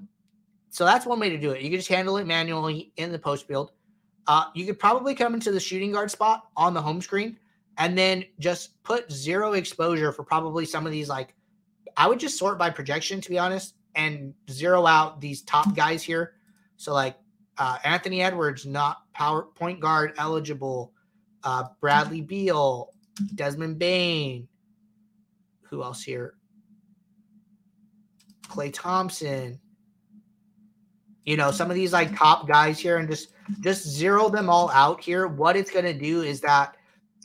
[0.70, 1.62] so that's one way to do it.
[1.62, 3.72] You can just handle it manually in the post build.
[4.26, 7.38] Uh, you could probably come into the shooting guard spot on the home screen
[7.78, 11.34] and then just put zero exposure for probably some of these like
[11.96, 16.02] I would just sort by projection to be honest and zero out these top guys
[16.02, 16.34] here.
[16.76, 17.16] So like
[17.58, 20.92] uh, Anthony Edwards, not power point guard eligible.
[21.44, 22.90] Uh, Bradley Beal,
[23.34, 24.48] Desmond Bane.
[25.70, 26.34] Who else here?
[28.48, 29.58] Klay Thompson.
[31.24, 33.28] You know, some of these like top guys here, and just
[33.60, 35.26] just zero them all out here.
[35.26, 36.76] What it's gonna do is that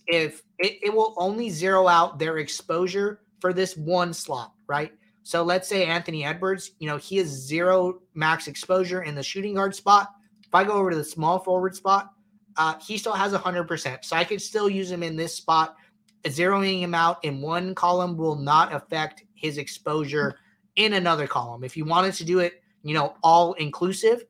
[0.08, 4.92] if it, it will only zero out their exposure for this one slot, right?
[5.24, 9.54] So let's say Anthony Edwards, you know, he has zero max exposure in the shooting
[9.54, 10.10] guard spot.
[10.42, 12.12] If I go over to the small forward spot,
[12.58, 14.04] uh, he still has 100%.
[14.04, 15.76] So I could still use him in this spot.
[16.24, 20.36] Zeroing him out in one column will not affect his exposure
[20.76, 21.64] in another column.
[21.64, 24.24] If you wanted to do it, you know, all inclusive,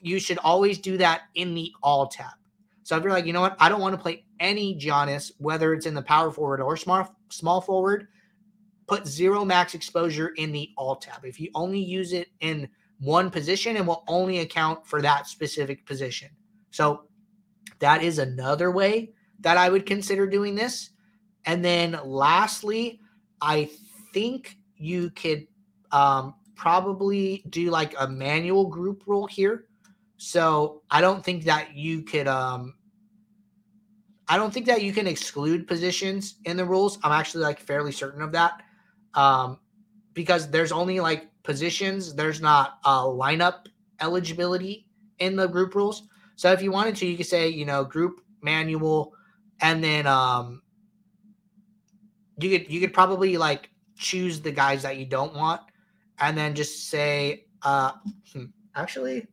[0.00, 2.32] you should always do that in the all tab.
[2.82, 5.72] So if you're like, you know what, I don't want to play any Giannis, whether
[5.72, 8.08] it's in the power forward or small small forward,
[8.86, 11.24] put zero max exposure in the all tab.
[11.24, 12.68] If you only use it in
[13.00, 16.28] one position, it will only account for that specific position.
[16.70, 17.04] So
[17.78, 20.90] that is another way that I would consider doing this.
[21.46, 23.00] And then lastly,
[23.40, 23.70] I
[24.12, 25.46] think you could
[25.92, 29.66] um, probably do like a manual group rule here.
[30.16, 32.74] So I don't think that you could um,
[34.28, 36.98] I don't think that you can exclude positions in the rules.
[37.02, 38.62] I'm actually like fairly certain of that
[39.14, 39.58] um,
[40.14, 42.14] because there's only like positions.
[42.14, 43.66] There's not a lineup
[44.00, 44.86] eligibility
[45.18, 46.04] in the group rules.
[46.36, 49.12] So if you wanted to, you could say you know group manual,
[49.60, 50.62] and then um,
[52.38, 55.60] you could you could probably like choose the guys that you don't want,
[56.18, 57.92] and then just say uh,
[58.32, 59.26] hmm, actually.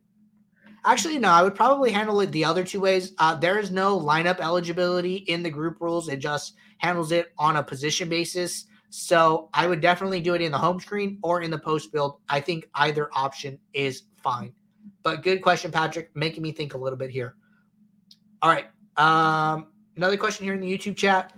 [0.84, 3.12] Actually, no, I would probably handle it the other two ways.
[3.18, 6.08] Uh, there is no lineup eligibility in the group rules.
[6.08, 8.64] It just handles it on a position basis.
[8.90, 12.18] So I would definitely do it in the home screen or in the post build.
[12.28, 14.52] I think either option is fine.
[15.04, 17.36] But good question, Patrick, making me think a little bit here.
[18.42, 18.66] All right.
[18.96, 21.32] Um, another question here in the YouTube chat.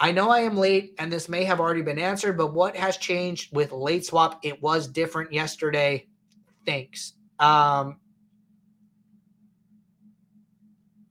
[0.00, 2.96] I know I am late and this may have already been answered, but what has
[2.96, 4.38] changed with late swap?
[4.44, 6.06] It was different yesterday.
[6.64, 7.14] Thanks.
[7.40, 7.98] Um,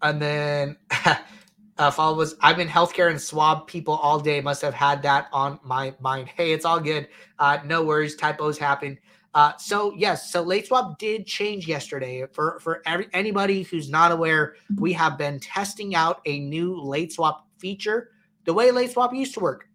[0.01, 0.77] and then
[1.77, 4.39] uh, follow was I've been healthcare and swab people all day.
[4.41, 6.29] Must have had that on my mind.
[6.29, 7.07] Hey, it's all good.
[7.39, 8.15] Uh, no worries.
[8.15, 8.97] Typos happen.
[9.33, 12.25] Uh, so yes, so late swap did change yesterday.
[12.31, 17.13] For for every anybody who's not aware, we have been testing out a new late
[17.13, 18.11] swap feature.
[18.47, 19.67] The way late swap used to work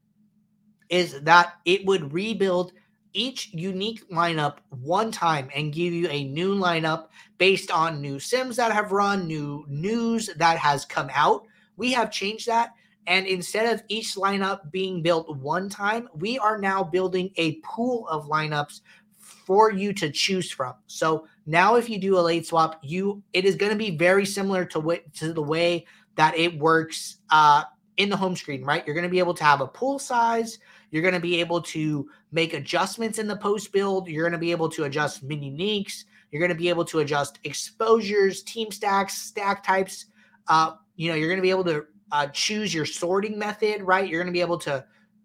[0.88, 2.72] is that it would rebuild
[3.12, 8.56] each unique lineup one time and give you a new lineup based on new sims
[8.56, 11.44] that have run, new news that has come out.
[11.76, 12.70] We have changed that.
[13.06, 18.08] And instead of each lineup being built one time, we are now building a pool
[18.08, 18.80] of lineups
[19.18, 20.76] for you to choose from.
[20.86, 24.24] So now if you do a late swap, you it is going to be very
[24.24, 25.84] similar to what to the way
[26.16, 27.64] that it works uh
[28.02, 28.84] in the home screen, right?
[28.86, 30.58] You're going to be able to have a pool size,
[30.90, 34.38] you're going to be able to make adjustments in the post build, you're going to
[34.38, 38.70] be able to adjust mini uniques, you're going to be able to adjust exposures, team
[38.70, 40.06] stacks, stack types.
[40.48, 44.08] Uh, you know, you're going to be able to uh, choose your sorting method, right?
[44.08, 44.84] You're going to be able to,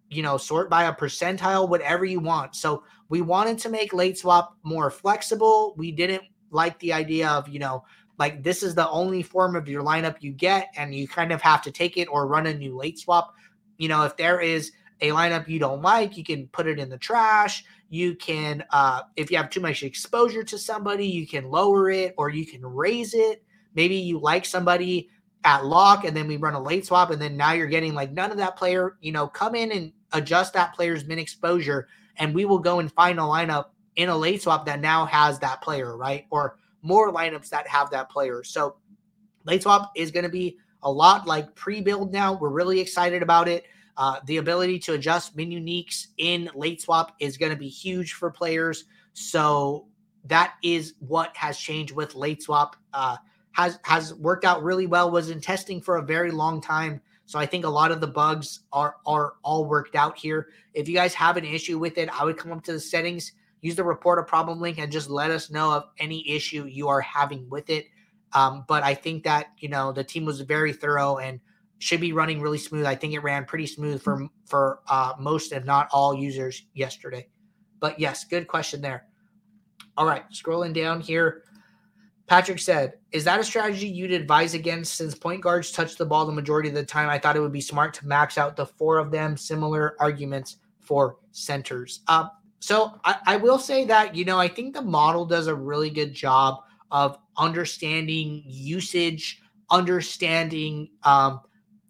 [0.10, 2.56] you know, sort by a percentile, whatever you want.
[2.56, 5.74] So we wanted to make late swap more flexible.
[5.78, 7.84] We didn't like the idea of, you know,
[8.18, 11.42] like this is the only form of your lineup you get, and you kind of
[11.42, 13.34] have to take it or run a new late swap.
[13.78, 16.90] You know, if there is a lineup you don't like, you can put it in
[16.90, 17.64] the trash.
[17.90, 22.16] You can, uh, if you have too much exposure to somebody, you can lower it
[22.18, 23.44] or you can raise it.
[23.76, 25.10] Maybe you like somebody
[25.44, 28.12] at lock and then we run a late swap and then now you're getting like
[28.12, 32.34] none of that player, you know, come in and adjust that player's min exposure and
[32.34, 35.62] we will go and find a lineup in a late swap that now has that
[35.62, 36.26] player, right?
[36.30, 38.44] Or more lineups that have that player.
[38.44, 38.78] So
[39.46, 42.34] late swap is going to be a lot like pre-build now.
[42.34, 43.66] We're really excited about it.
[43.98, 48.14] Uh, the ability to adjust min uniques in late swap is going to be huge
[48.14, 48.86] for players.
[49.14, 49.88] So
[50.26, 52.76] that is what has changed with late swap.
[52.94, 53.18] Uh,
[53.54, 55.10] has has worked out really well.
[55.10, 57.02] Was in testing for a very long time.
[57.26, 60.50] So I think a lot of the bugs are are all worked out here.
[60.76, 63.32] If you guys have an issue with it, I would come up to the settings,
[63.62, 66.88] use the report a problem link, and just let us know of any issue you
[66.88, 67.88] are having with it.
[68.34, 71.40] Um, but I think that you know the team was very thorough and
[71.80, 72.86] should be running really smooth.
[72.86, 77.28] I think it ran pretty smooth for for uh, most, if not all, users yesterday.
[77.80, 79.06] But yes, good question there.
[79.96, 81.44] All right, scrolling down here.
[82.28, 84.96] Patrick said, "Is that a strategy you'd advise against?
[84.96, 87.54] Since point guards touch the ball the majority of the time, I thought it would
[87.54, 89.38] be smart to max out the four of them.
[89.38, 92.02] Similar arguments for centers.
[92.08, 92.28] Uh,
[92.60, 95.90] so I, I will say that you know I think the model does a really
[95.90, 101.42] good job of understanding usage, understanding um,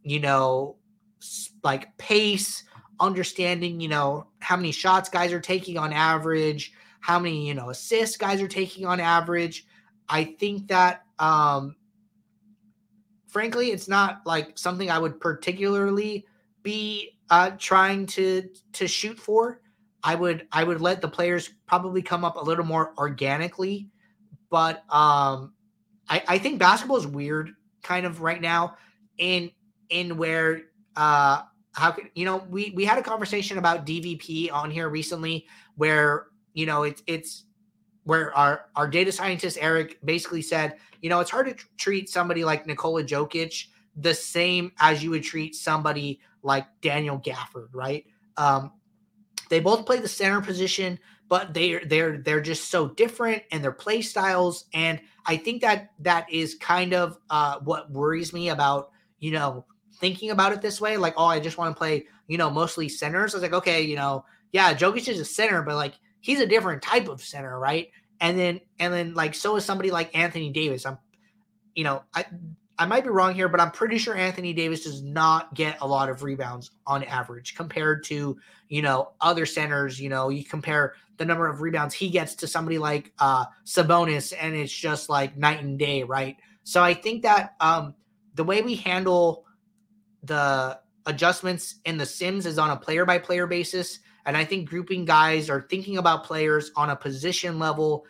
[0.08, 0.78] you know,
[1.64, 2.64] like pace,
[3.00, 7.70] understanding, you know, how many shots guys are taking on average, how many, you know,
[7.70, 9.66] assists guys are taking on average.
[10.10, 11.76] I think that um
[13.28, 16.26] frankly, it's not like something I would particularly
[16.64, 19.62] be uh trying to to shoot for.
[20.08, 23.90] I would I would let the players probably come up a little more organically,
[24.50, 25.52] but um
[26.08, 27.52] I, I think basketball is weird
[27.84, 28.78] kind of right now.
[29.20, 29.52] And
[29.90, 30.62] in where
[30.96, 31.42] uh
[31.74, 36.28] how can you know we we had a conversation about DVP on here recently where
[36.54, 37.44] you know it's it's
[38.06, 42.10] where our our data scientist Eric basically said, you know, it's hard to tr- treat
[42.10, 43.66] somebody like Nikola Jokic
[43.98, 48.06] the same as you would treat somebody like Daniel Gafford, right?
[48.38, 48.72] Um,
[49.50, 53.72] they both play the center position, but they're they're they're just so different and their
[53.72, 54.66] play styles.
[54.74, 59.66] And I think that that is kind of uh, what worries me about you know
[60.00, 62.88] thinking about it this way, like, oh, I just want to play, you know, mostly
[62.90, 63.34] centers.
[63.34, 66.48] I was like, okay, you know, yeah, Jokic is a center, but like he's a
[66.48, 67.90] different type of center, right?
[68.22, 70.86] And then and then like so is somebody like Anthony Davis.
[70.86, 70.98] I'm,
[71.76, 72.26] you know, I
[72.80, 75.88] I might be wrong here, but I'm pretty sure Anthony Davis does not get a
[75.88, 78.38] lot of rebounds on average compared to,
[78.70, 80.00] you know, other centers.
[80.00, 84.34] You know, you compare the number of rebounds he gets to somebody like uh Sabonis,
[84.40, 86.38] and it's just like night and day, right?
[86.64, 87.96] So I think that um
[88.36, 89.46] the way we handle
[90.24, 94.70] the adjustments in the sims is on a player by player basis and i think
[94.70, 98.06] grouping guys or thinking about players on a position level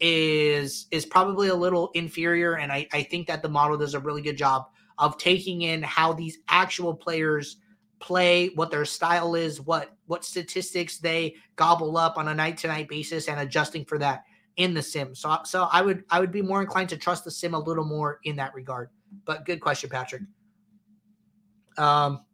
[0.00, 4.00] is is probably a little inferior and I, I think that the model does a
[4.00, 4.66] really good job
[4.98, 7.56] of taking in how these actual players
[7.98, 12.68] play what their style is what what statistics they gobble up on a night to
[12.68, 14.22] night basis and adjusting for that
[14.56, 15.14] in the sim.
[15.14, 17.84] So so i would i would be more inclined to trust the sim a little
[17.84, 18.90] more in that regard.
[19.24, 20.22] But good question patrick.
[21.76, 22.24] Um,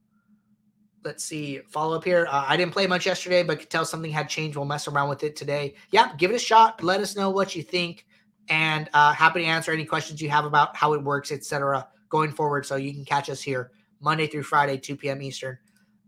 [1.05, 2.27] let's see, follow up here.
[2.31, 4.57] Uh, I didn't play much yesterday, but could tell something had changed.
[4.57, 5.75] We'll mess around with it today.
[5.91, 6.83] Yeah, give it a shot.
[6.83, 8.07] Let us know what you think,
[8.49, 11.87] and uh, happy to answer any questions you have about how it works, etc.
[12.09, 15.21] Going forward, so you can catch us here Monday through Friday, 2 p.m.
[15.21, 15.59] Eastern.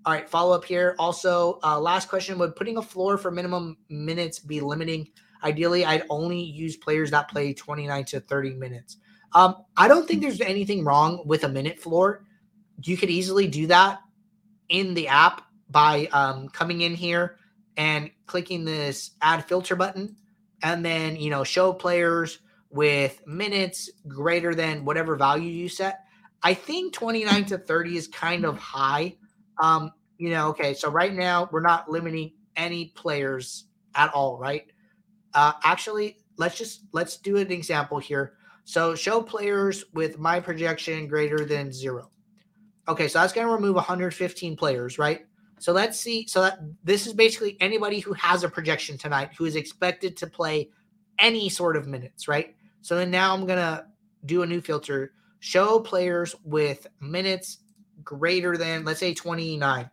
[0.04, 0.94] All right, follow up here.
[0.98, 5.08] Also, uh, last question: Would putting a floor for minimum minutes be limiting?
[5.42, 8.96] Ideally, I'd only use players that play 29 to 30 minutes.
[9.34, 12.24] Um, I don't think there's anything wrong with a minute floor.
[12.82, 14.00] You could easily do that
[14.68, 17.38] in the app by um, coming in here
[17.76, 20.16] and clicking this add filter button.
[20.62, 22.38] And then you know show players
[22.70, 26.00] with minutes greater than whatever value you set.
[26.42, 29.16] I think 29 to 30 is kind of high.
[29.60, 34.64] Um you know okay so right now we're not limiting any players at all right?
[35.34, 38.34] Uh actually let's just let's do an example here.
[38.64, 42.10] So show players with my projection greater than zero
[42.88, 45.26] Okay, so that's going to remove 115 players, right?
[45.58, 46.26] So let's see.
[46.26, 50.26] So that this is basically anybody who has a projection tonight who is expected to
[50.26, 50.70] play
[51.18, 52.54] any sort of minutes, right?
[52.82, 53.86] So then now I'm going to
[54.26, 55.12] do a new filter.
[55.40, 57.58] Show players with minutes
[58.04, 59.90] greater than, let's say, 29.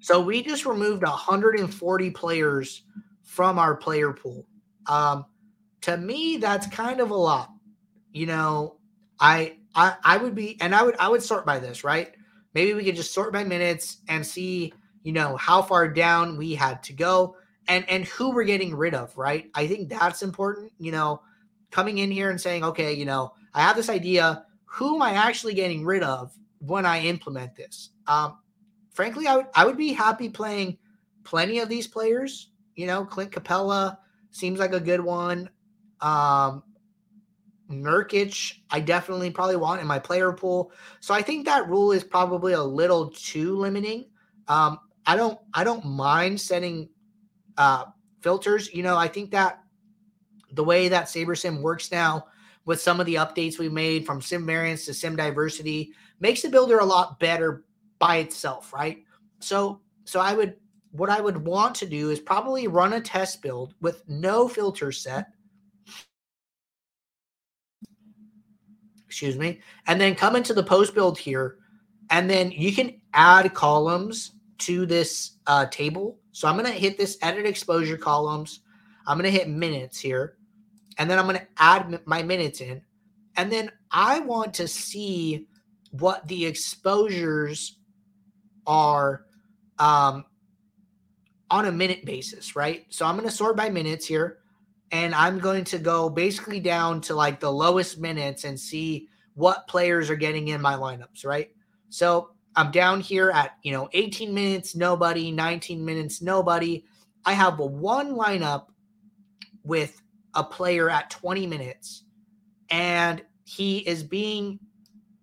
[0.00, 2.82] So we just removed 140 players
[3.22, 4.46] from our player pool.
[4.86, 5.24] Um,
[5.82, 7.50] to me, that's kind of a lot.
[8.12, 8.76] You know,
[9.18, 12.14] I I, I would be, and I would, I would sort by this, right?
[12.54, 14.72] Maybe we could just sort by minutes and see,
[15.02, 17.36] you know, how far down we had to go
[17.68, 19.50] and and who we're getting rid of, right?
[19.54, 20.72] I think that's important.
[20.78, 21.22] You know,
[21.70, 24.44] coming in here and saying, okay, you know, I have this idea.
[24.66, 27.90] Who am I actually getting rid of when I implement this?
[28.06, 28.38] Um,
[28.92, 30.78] frankly, I would I would be happy playing
[31.24, 32.50] plenty of these players.
[32.76, 33.98] You know, Clint Capela
[34.30, 35.48] seems like a good one.
[36.00, 36.64] Um,
[37.70, 40.72] Nurkic, I definitely probably want in my player pool.
[41.00, 44.06] So I think that rule is probably a little too limiting.
[44.48, 46.88] Um, I don't I don't mind setting
[47.56, 47.86] uh,
[48.20, 48.72] filters.
[48.72, 49.60] You know, I think that
[50.52, 52.26] the way that SaberSim works now
[52.64, 56.48] with some of the updates we made from sim variants to sim diversity makes the
[56.48, 57.64] builder a lot better
[57.98, 59.04] by itself, right?
[59.40, 60.56] So so I would
[60.92, 64.92] what I would want to do is probably run a test build with no filter
[64.92, 65.32] set
[69.14, 71.58] excuse me, and then come into the post build here,
[72.10, 76.18] and then you can add columns to this uh, table.
[76.32, 78.60] So I'm going to hit this edit exposure columns.
[79.06, 80.36] I'm going to hit minutes here,
[80.98, 82.82] and then I'm going to add my minutes in.
[83.36, 85.46] And then I want to see
[85.92, 87.78] what the exposures
[88.66, 89.26] are
[89.78, 90.24] um,
[91.52, 92.84] on a minute basis, right?
[92.88, 94.38] So I'm going to sort by minutes here
[94.94, 99.66] and I'm going to go basically down to like the lowest minutes and see what
[99.66, 101.50] players are getting in my lineups, right?
[101.88, 106.84] So I'm down here at, you know, 18 minutes, nobody, 19 minutes, nobody.
[107.24, 108.66] I have one lineup
[109.64, 110.00] with
[110.34, 112.04] a player at 20 minutes,
[112.70, 114.60] and he is being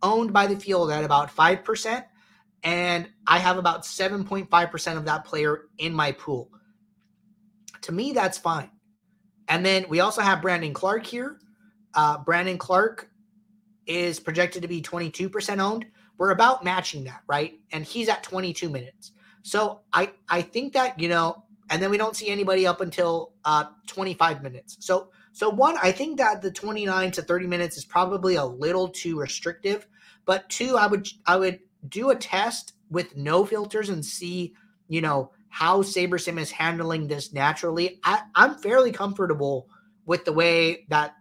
[0.03, 2.03] owned by the field at about 5%.
[2.63, 6.49] And I have about 7.5% of that player in my pool.
[7.83, 8.69] To me, that's fine.
[9.51, 11.37] And then we also have Brandon Clarke here.
[11.93, 13.09] Uh, Brandon Clarke
[13.85, 15.85] is projected to be 22% owned.
[16.17, 17.59] We're about matching that, right?
[17.73, 19.11] And he's at 22 minutes.
[19.43, 23.33] So I I think that, you know, and then we don't see anybody up until
[23.43, 24.77] uh 25 minutes.
[24.79, 28.87] So so one, I think that the 29 to 30 minutes is probably a little
[28.87, 29.85] too restrictive,
[30.25, 34.53] but two, I would I would do a test with no filters and see,
[34.87, 37.99] you know, how SaberSim is handling this naturally.
[38.03, 39.67] I, I'm fairly comfortable
[40.05, 41.15] with the way that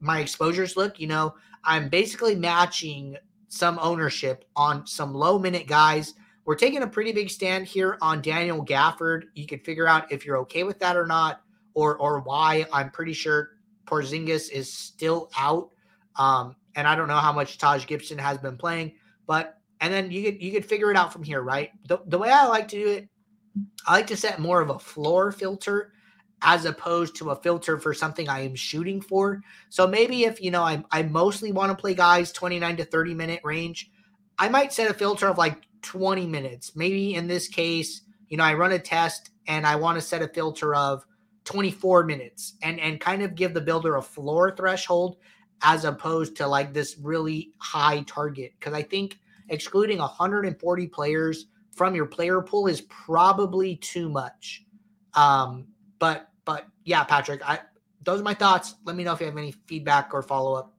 [0.00, 1.00] my exposures look.
[1.00, 3.16] You know, I'm basically matching
[3.48, 6.14] some ownership on some low minute guys.
[6.44, 9.22] We're taking a pretty big stand here on Daniel Gafford.
[9.34, 11.40] You can figure out if you're okay with that or not,
[11.74, 12.66] or or why.
[12.72, 13.50] I'm pretty sure
[13.86, 15.70] Porzingis is still out,
[16.16, 18.94] um, and I don't know how much Taj Gibson has been playing,
[19.28, 21.70] but and then you could you could figure it out from here, right?
[21.86, 23.08] The, the way I like to do it
[23.86, 25.92] I like to set more of a floor filter
[26.42, 29.42] as opposed to a filter for something I am shooting for.
[29.68, 33.14] So maybe if you know I I mostly want to play guys 29 to 30
[33.14, 33.90] minute range,
[34.38, 36.76] I might set a filter of like 20 minutes.
[36.76, 40.22] Maybe in this case, you know, I run a test and I want to set
[40.22, 41.06] a filter of
[41.44, 45.16] 24 minutes and and kind of give the builder a floor threshold
[45.62, 51.46] as opposed to like this really high target because I think excluding 140 players
[51.76, 54.64] from your player pool is probably too much.
[55.14, 55.66] Um,
[55.98, 57.60] but but yeah, Patrick, I
[58.02, 58.76] those are my thoughts.
[58.84, 60.74] Let me know if you have any feedback or follow up.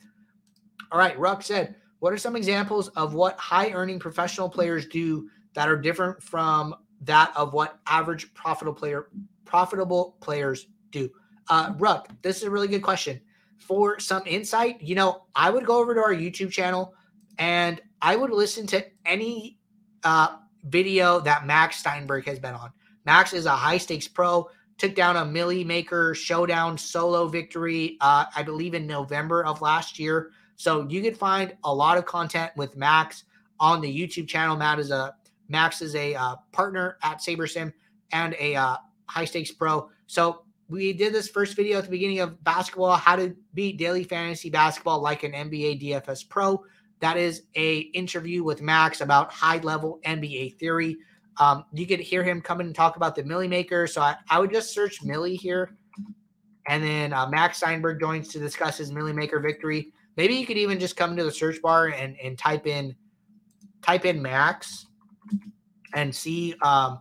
[0.92, 5.30] All right, Ruck said What are some examples of what high earning professional players do
[5.54, 9.10] that are different from that of what average profitable player
[9.46, 11.10] profitable players do?
[11.50, 13.22] Uh, Ruck, this is a really good question.
[13.60, 16.94] For some insight, you know, I would go over to our YouTube channel
[17.38, 19.58] and I would listen to any
[20.04, 20.38] uh,
[20.70, 22.72] video that Max Steinberg has been on.
[23.06, 28.26] Max is a high stakes pro, took down a Milly Maker showdown solo victory, uh,
[28.36, 30.32] I believe in November of last year.
[30.56, 33.24] So you can find a lot of content with Max
[33.60, 34.56] on the YouTube channel.
[34.56, 35.16] Matt is a
[35.50, 37.72] Max is a uh, partner at SaberSim
[38.12, 39.90] and a uh, high stakes pro.
[40.08, 44.04] So we did this first video at the beginning of basketball, how to beat daily
[44.04, 46.64] fantasy basketball like an NBA DFS pro.
[47.00, 50.98] That is a interview with Max about high level NBA theory.
[51.40, 53.86] Um, you could hear him come in and talk about the Milly Maker.
[53.86, 55.78] So I, I would just search Millie here.
[56.68, 59.94] And then uh, Max Steinberg joins to discuss his Milly Maker victory.
[60.18, 62.96] Maybe you could even just come to the search bar and, and type in
[63.84, 64.88] type in Max
[65.94, 67.00] and see um,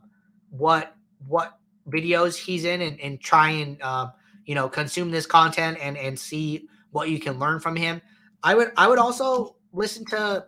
[0.51, 0.95] what
[1.27, 4.09] what videos he's in and, and try and uh,
[4.45, 8.01] you know consume this content and and see what you can learn from him.
[8.43, 10.47] I would I would also listen to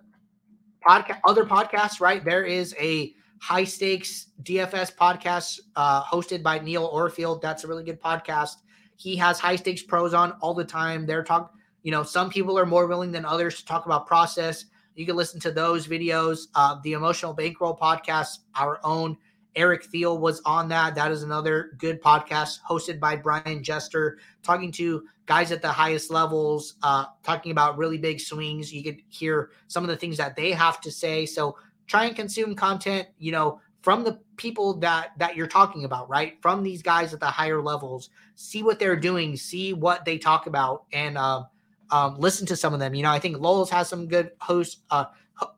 [0.87, 2.01] podcast other podcasts.
[2.01, 7.41] Right there is a high stakes DFS podcast uh, hosted by Neil Orfield.
[7.41, 8.57] That's a really good podcast.
[8.97, 11.07] He has high stakes pros on all the time.
[11.07, 11.53] They're talk,
[11.83, 14.65] you know, some people are more willing than others to talk about process.
[14.95, 16.47] You can listen to those videos.
[16.57, 19.17] Uh, the Emotional Bankroll podcast, our own
[19.57, 20.95] Eric Thiel was on that.
[20.95, 26.11] That is another good podcast hosted by Brian Jester, talking to guys at the highest
[26.11, 28.73] levels, uh, talking about really big swings.
[28.73, 31.27] You could hear some of the things that they have to say.
[31.27, 36.09] So try and consume content, you know, from the people that that you're talking about,
[36.09, 36.37] right?
[36.43, 40.47] From these guys at the higher levels, see what they're doing, see what they talk
[40.47, 41.45] about, and uh,
[41.91, 42.95] um, listen to some of them.
[42.95, 45.07] You know, I think Lowell's has some good hosts, uh,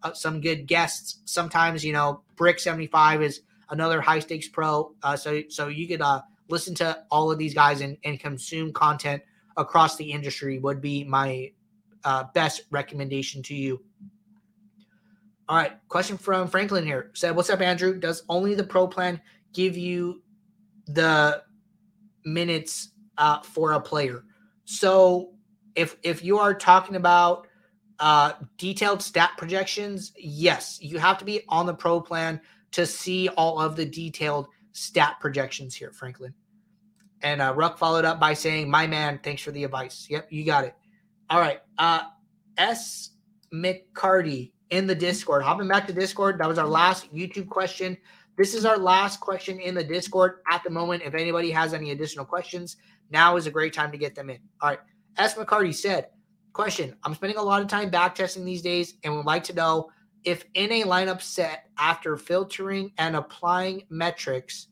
[0.03, 1.19] uh, some good guests.
[1.25, 4.95] Sometimes, you know, Brick seventy five is another high stakes pro.
[5.03, 8.73] Uh, so so you could uh, listen to all of these guys and, and consume
[8.73, 9.23] content
[9.57, 11.51] across the industry would be my
[12.05, 13.81] uh, best recommendation to you.
[15.49, 17.99] All right, question from Franklin here said, "What's up, Andrew?
[17.99, 19.21] Does only the pro plan
[19.53, 20.23] give you
[20.87, 21.43] the
[22.25, 24.25] minutes uh, for a player?"
[24.65, 25.33] So
[25.75, 27.49] if if you are talking about
[27.99, 32.41] uh, detailed stat projections, yes, you have to be on the pro plan
[32.73, 36.35] to see all of the detailed stat projections here, Franklin.
[37.23, 40.45] And uh, Ruck followed up by saying, "My man, thanks for the advice." Yep, you
[40.45, 40.75] got it.
[41.29, 42.05] All right, uh,
[42.57, 43.11] S.
[43.53, 45.43] McCarty in the Discord.
[45.43, 47.97] Hopping back to Discord, that was our last YouTube question.
[48.39, 51.03] This is our last question in the Discord at the moment.
[51.05, 52.77] If anybody has any additional questions,
[53.11, 54.39] now is a great time to get them in.
[54.63, 54.79] All right.
[55.19, 55.35] S.
[55.35, 56.09] McCarty said,
[56.53, 59.53] Question I'm spending a lot of time back testing these days and would like to
[59.53, 59.91] know
[60.25, 64.69] if in a lineup set after filtering and applying metrics,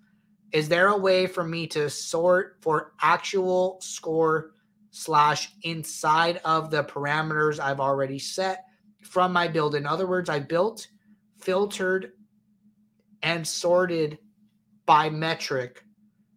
[0.52, 4.52] is there a way for me to sort for actual score
[4.90, 8.64] slash inside of the parameters I've already set
[9.02, 9.74] from my build.
[9.74, 10.88] In other words, I built,
[11.38, 12.12] filtered,
[13.22, 14.18] and sorted
[14.86, 15.84] by metric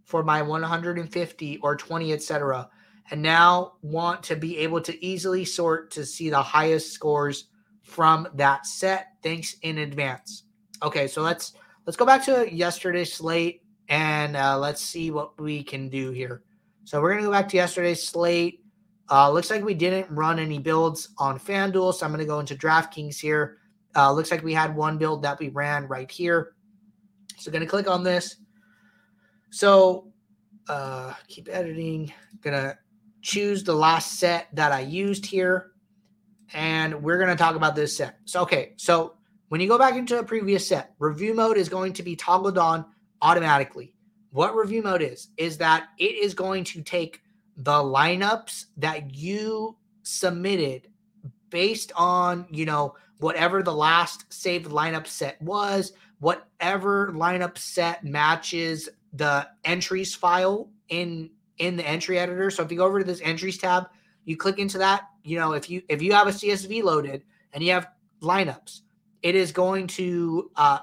[0.06, 2.70] for my 150 or 20, etc.
[3.10, 7.48] And now want to be able to easily sort to see the highest scores
[7.82, 9.08] from that set.
[9.24, 10.44] Thanks in advance.
[10.84, 11.54] Okay, so let's
[11.86, 16.44] let's go back to yesterday's slate and uh, let's see what we can do here.
[16.84, 18.64] So we're gonna go back to yesterday's slate.
[19.10, 22.56] Uh, looks like we didn't run any builds on FanDuel, so I'm to go into
[22.56, 23.58] DraftKings here.
[23.96, 26.54] Uh, looks like we had one build that we ran right here.
[27.38, 28.38] So to click on this.
[29.50, 30.12] So
[30.70, 32.14] uh, keep editing.
[32.44, 32.78] To
[33.22, 35.71] choose the last set that I used here,
[36.54, 38.20] and we're going to talk about this set.
[38.26, 39.16] So okay, so
[39.50, 42.58] when you go back into a previous set, review mode is going to be toggled
[42.58, 42.86] on
[43.22, 43.94] automatically.
[44.32, 47.22] What review mode is is that it is going to take
[47.58, 50.88] the lineups that you submitted
[51.50, 58.90] based on, you know, whatever the last saved lineup set was, whatever lineup set matches
[59.14, 62.50] the entries file in in the entry editor.
[62.50, 63.90] So if you go over to this entries tab,
[64.26, 67.64] you click into that, you know, if you if you have a CSV loaded and
[67.64, 67.88] you have
[68.22, 68.82] lineups,
[69.22, 70.80] it is going to uh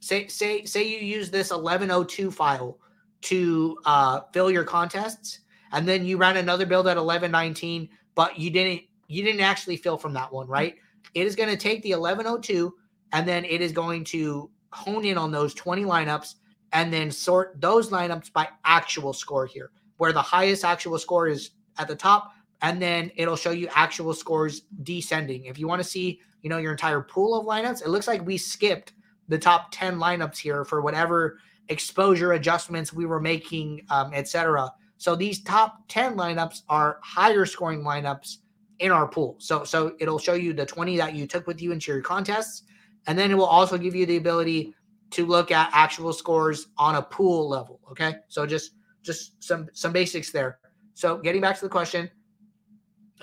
[0.00, 2.78] say say say you use this 1102 file
[3.22, 5.40] to uh fill your contests
[5.72, 9.96] and then you ran another build at 1119 but you didn't you didn't actually fill
[9.96, 10.76] from that one right?
[11.14, 12.74] It is going to take the 1102
[13.12, 16.36] and then it is going to hone in on those 20 lineups
[16.72, 21.50] and then sort those lineups by actual score here where the highest actual score is
[21.78, 25.44] at the top and then it'll show you actual scores descending.
[25.44, 28.24] If you want to see, you know, your entire pool of lineups, it looks like
[28.24, 28.92] we skipped
[29.28, 31.38] the top 10 lineups here for whatever
[31.68, 34.70] exposure adjustments we were making, um, etc.
[34.96, 38.38] So these top 10 lineups are higher scoring lineups
[38.78, 39.36] in our pool.
[39.38, 42.62] So so it'll show you the 20 that you took with you into your contests,
[43.06, 44.74] and then it will also give you the ability
[45.10, 47.80] to look at actual scores on a pool level.
[47.90, 50.58] Okay, so just just some some basics there.
[50.94, 52.10] So getting back to the question,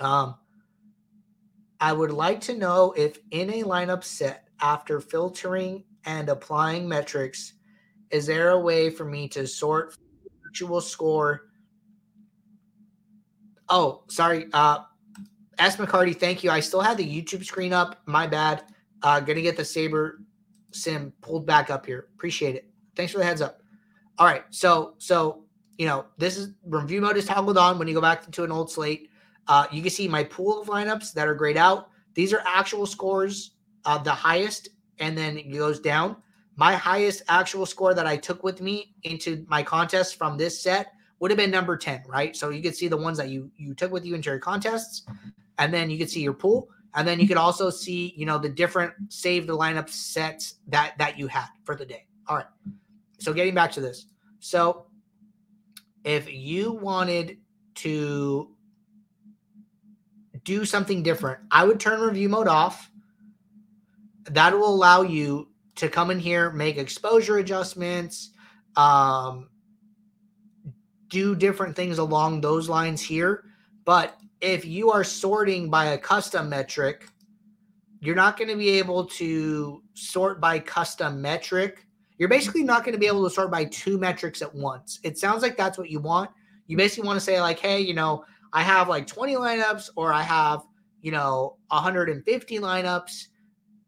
[0.00, 0.36] um,
[1.80, 7.54] I would like to know if in a lineup set after filtering and applying metrics,
[8.10, 9.96] is there a way for me to sort
[10.46, 11.48] actual score?
[13.68, 14.46] Oh, sorry.
[14.52, 14.80] Uh,
[15.58, 15.76] S.
[15.76, 16.50] McCarty, thank you.
[16.50, 18.00] I still had the YouTube screen up.
[18.06, 18.64] My bad.
[19.02, 20.20] Uh, gonna get the Saber
[20.72, 22.08] sim pulled back up here.
[22.14, 22.68] Appreciate it.
[22.96, 23.62] Thanks for the heads up.
[24.18, 24.44] All right.
[24.50, 25.44] So, so
[25.78, 28.52] you know, this is review mode is toggled on when you go back to an
[28.52, 29.09] old slate.
[29.50, 31.90] Uh, you can see my pool of lineups that are grayed out.
[32.14, 33.50] These are actual scores,
[33.84, 34.68] uh, the highest,
[35.00, 36.16] and then it goes down.
[36.54, 40.92] My highest actual score that I took with me into my contest from this set
[41.18, 42.36] would have been number 10, right?
[42.36, 45.04] So you could see the ones that you you took with you into your contests,
[45.58, 48.38] and then you could see your pool, and then you could also see, you know,
[48.38, 52.06] the different save the lineup sets that that you had for the day.
[52.28, 52.46] All right.
[53.18, 54.06] So getting back to this.
[54.38, 54.86] So
[56.04, 57.38] if you wanted
[57.76, 58.54] to
[60.44, 62.90] do something different, I would turn review mode off.
[64.24, 68.30] That will allow you to come in here, make exposure adjustments,
[68.76, 69.48] um,
[71.08, 73.44] do different things along those lines here.
[73.84, 77.08] But if you are sorting by a custom metric,
[78.00, 81.86] you're not going to be able to sort by custom metric.
[82.18, 85.00] You're basically not going to be able to sort by two metrics at once.
[85.02, 86.30] It sounds like that's what you want.
[86.66, 90.12] You basically want to say, like, hey, you know, I have like 20 lineups or
[90.12, 90.62] I have,
[91.00, 93.26] you know, 150 lineups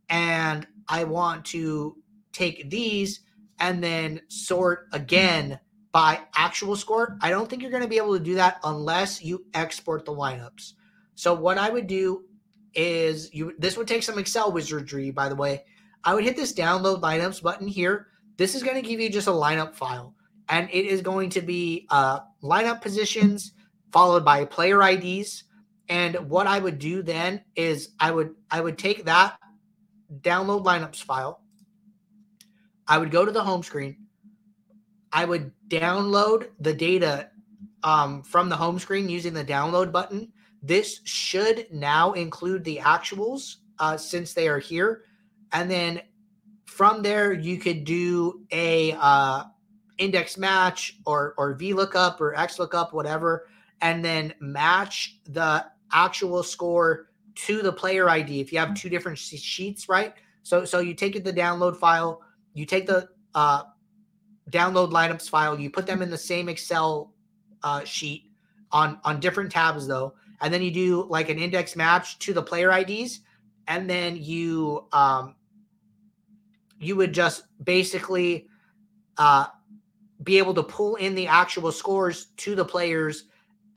[0.08, 1.96] and I want to
[2.32, 3.20] take these
[3.58, 5.58] and then sort again
[5.92, 7.18] by actual score.
[7.20, 10.12] I don't think you're going to be able to do that unless you export the
[10.12, 10.72] lineups.
[11.14, 12.24] So what I would do
[12.74, 15.64] is you this would take some Excel wizardry, by the way.
[16.04, 18.08] I would hit this download lineups button here.
[18.36, 20.14] This is going to give you just a lineup file,
[20.48, 23.52] and it is going to be uh, lineup positions
[23.92, 25.44] followed by player IDs.
[25.88, 29.38] And what I would do then is I would I would take that
[30.20, 31.40] download lineups file.
[32.88, 33.96] I would go to the home screen.
[35.12, 37.30] I would download the data
[37.84, 40.32] um, from the home screen using the download button.
[40.62, 45.02] This should now include the actuals uh, since they are here.
[45.52, 46.00] And then
[46.64, 49.44] from there, you could do a uh,
[49.98, 53.46] index match or, or VLOOKUP or XLOOKUP, whatever
[53.82, 59.18] and then match the actual score to the player ID if you have two different
[59.18, 60.14] sheets, right?
[60.42, 62.22] So so you take the download file,
[62.54, 63.64] you take the uh,
[64.50, 67.12] download lineups file, you put them in the same Excel
[67.62, 68.30] uh, sheet
[68.70, 72.42] on on different tabs though, and then you do like an index match to the
[72.42, 73.20] player IDs,
[73.68, 75.34] and then you um,
[76.78, 78.46] you would just basically
[79.18, 79.46] uh,
[80.22, 83.24] be able to pull in the actual scores to the players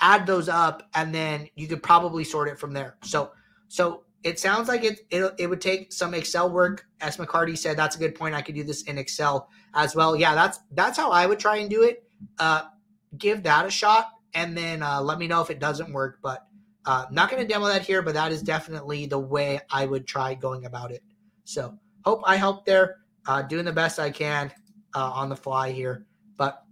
[0.02, 2.98] add those up, and then you could probably sort it from there.
[3.04, 3.32] So,
[3.68, 6.86] so it sounds like it, it it would take some Excel work.
[7.02, 7.18] S.
[7.18, 8.36] McCarty said, that's a good point.
[8.36, 10.16] I could do this in Excel as well.
[10.16, 12.04] Yeah, that's that's how I would try and do it.
[12.40, 12.64] Uh,
[13.18, 16.20] give that a shot, and then uh, let me know if it doesn't work.
[16.22, 16.46] But
[16.86, 20.08] uh, not going to demo that here, but that is definitely the way I would
[20.08, 21.04] try going about it.
[21.44, 22.98] So hope I helped there.
[23.28, 24.52] Uh, doing the best I can
[24.96, 26.06] uh, on the fly here.
[26.38, 26.64] But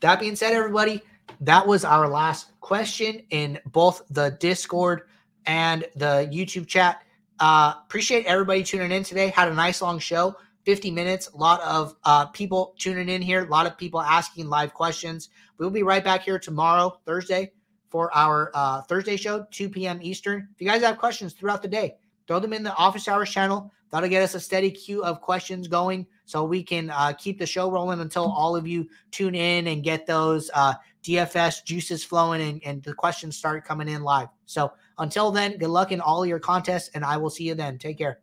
[0.00, 1.02] that being said, everybody,
[1.44, 5.02] that was our last question in both the Discord
[5.46, 7.02] and the YouTube chat.
[7.38, 9.28] Uh, appreciate everybody tuning in today.
[9.28, 10.34] Had a nice long show,
[10.64, 11.28] 50 minutes.
[11.28, 15.28] A lot of uh, people tuning in here, a lot of people asking live questions.
[15.58, 17.52] We'll be right back here tomorrow, Thursday,
[17.90, 19.98] for our uh, Thursday show, 2 p.m.
[20.00, 20.48] Eastern.
[20.54, 23.70] If you guys have questions throughout the day, throw them in the office hours channel.
[23.90, 27.46] That'll get us a steady queue of questions going so we can uh, keep the
[27.46, 30.74] show rolling until all of you tune in and get those uh,
[31.04, 34.28] DFS juices flowing and, and the questions start coming in live.
[34.46, 37.78] So until then, good luck in all your contests, and I will see you then.
[37.78, 38.20] Take care.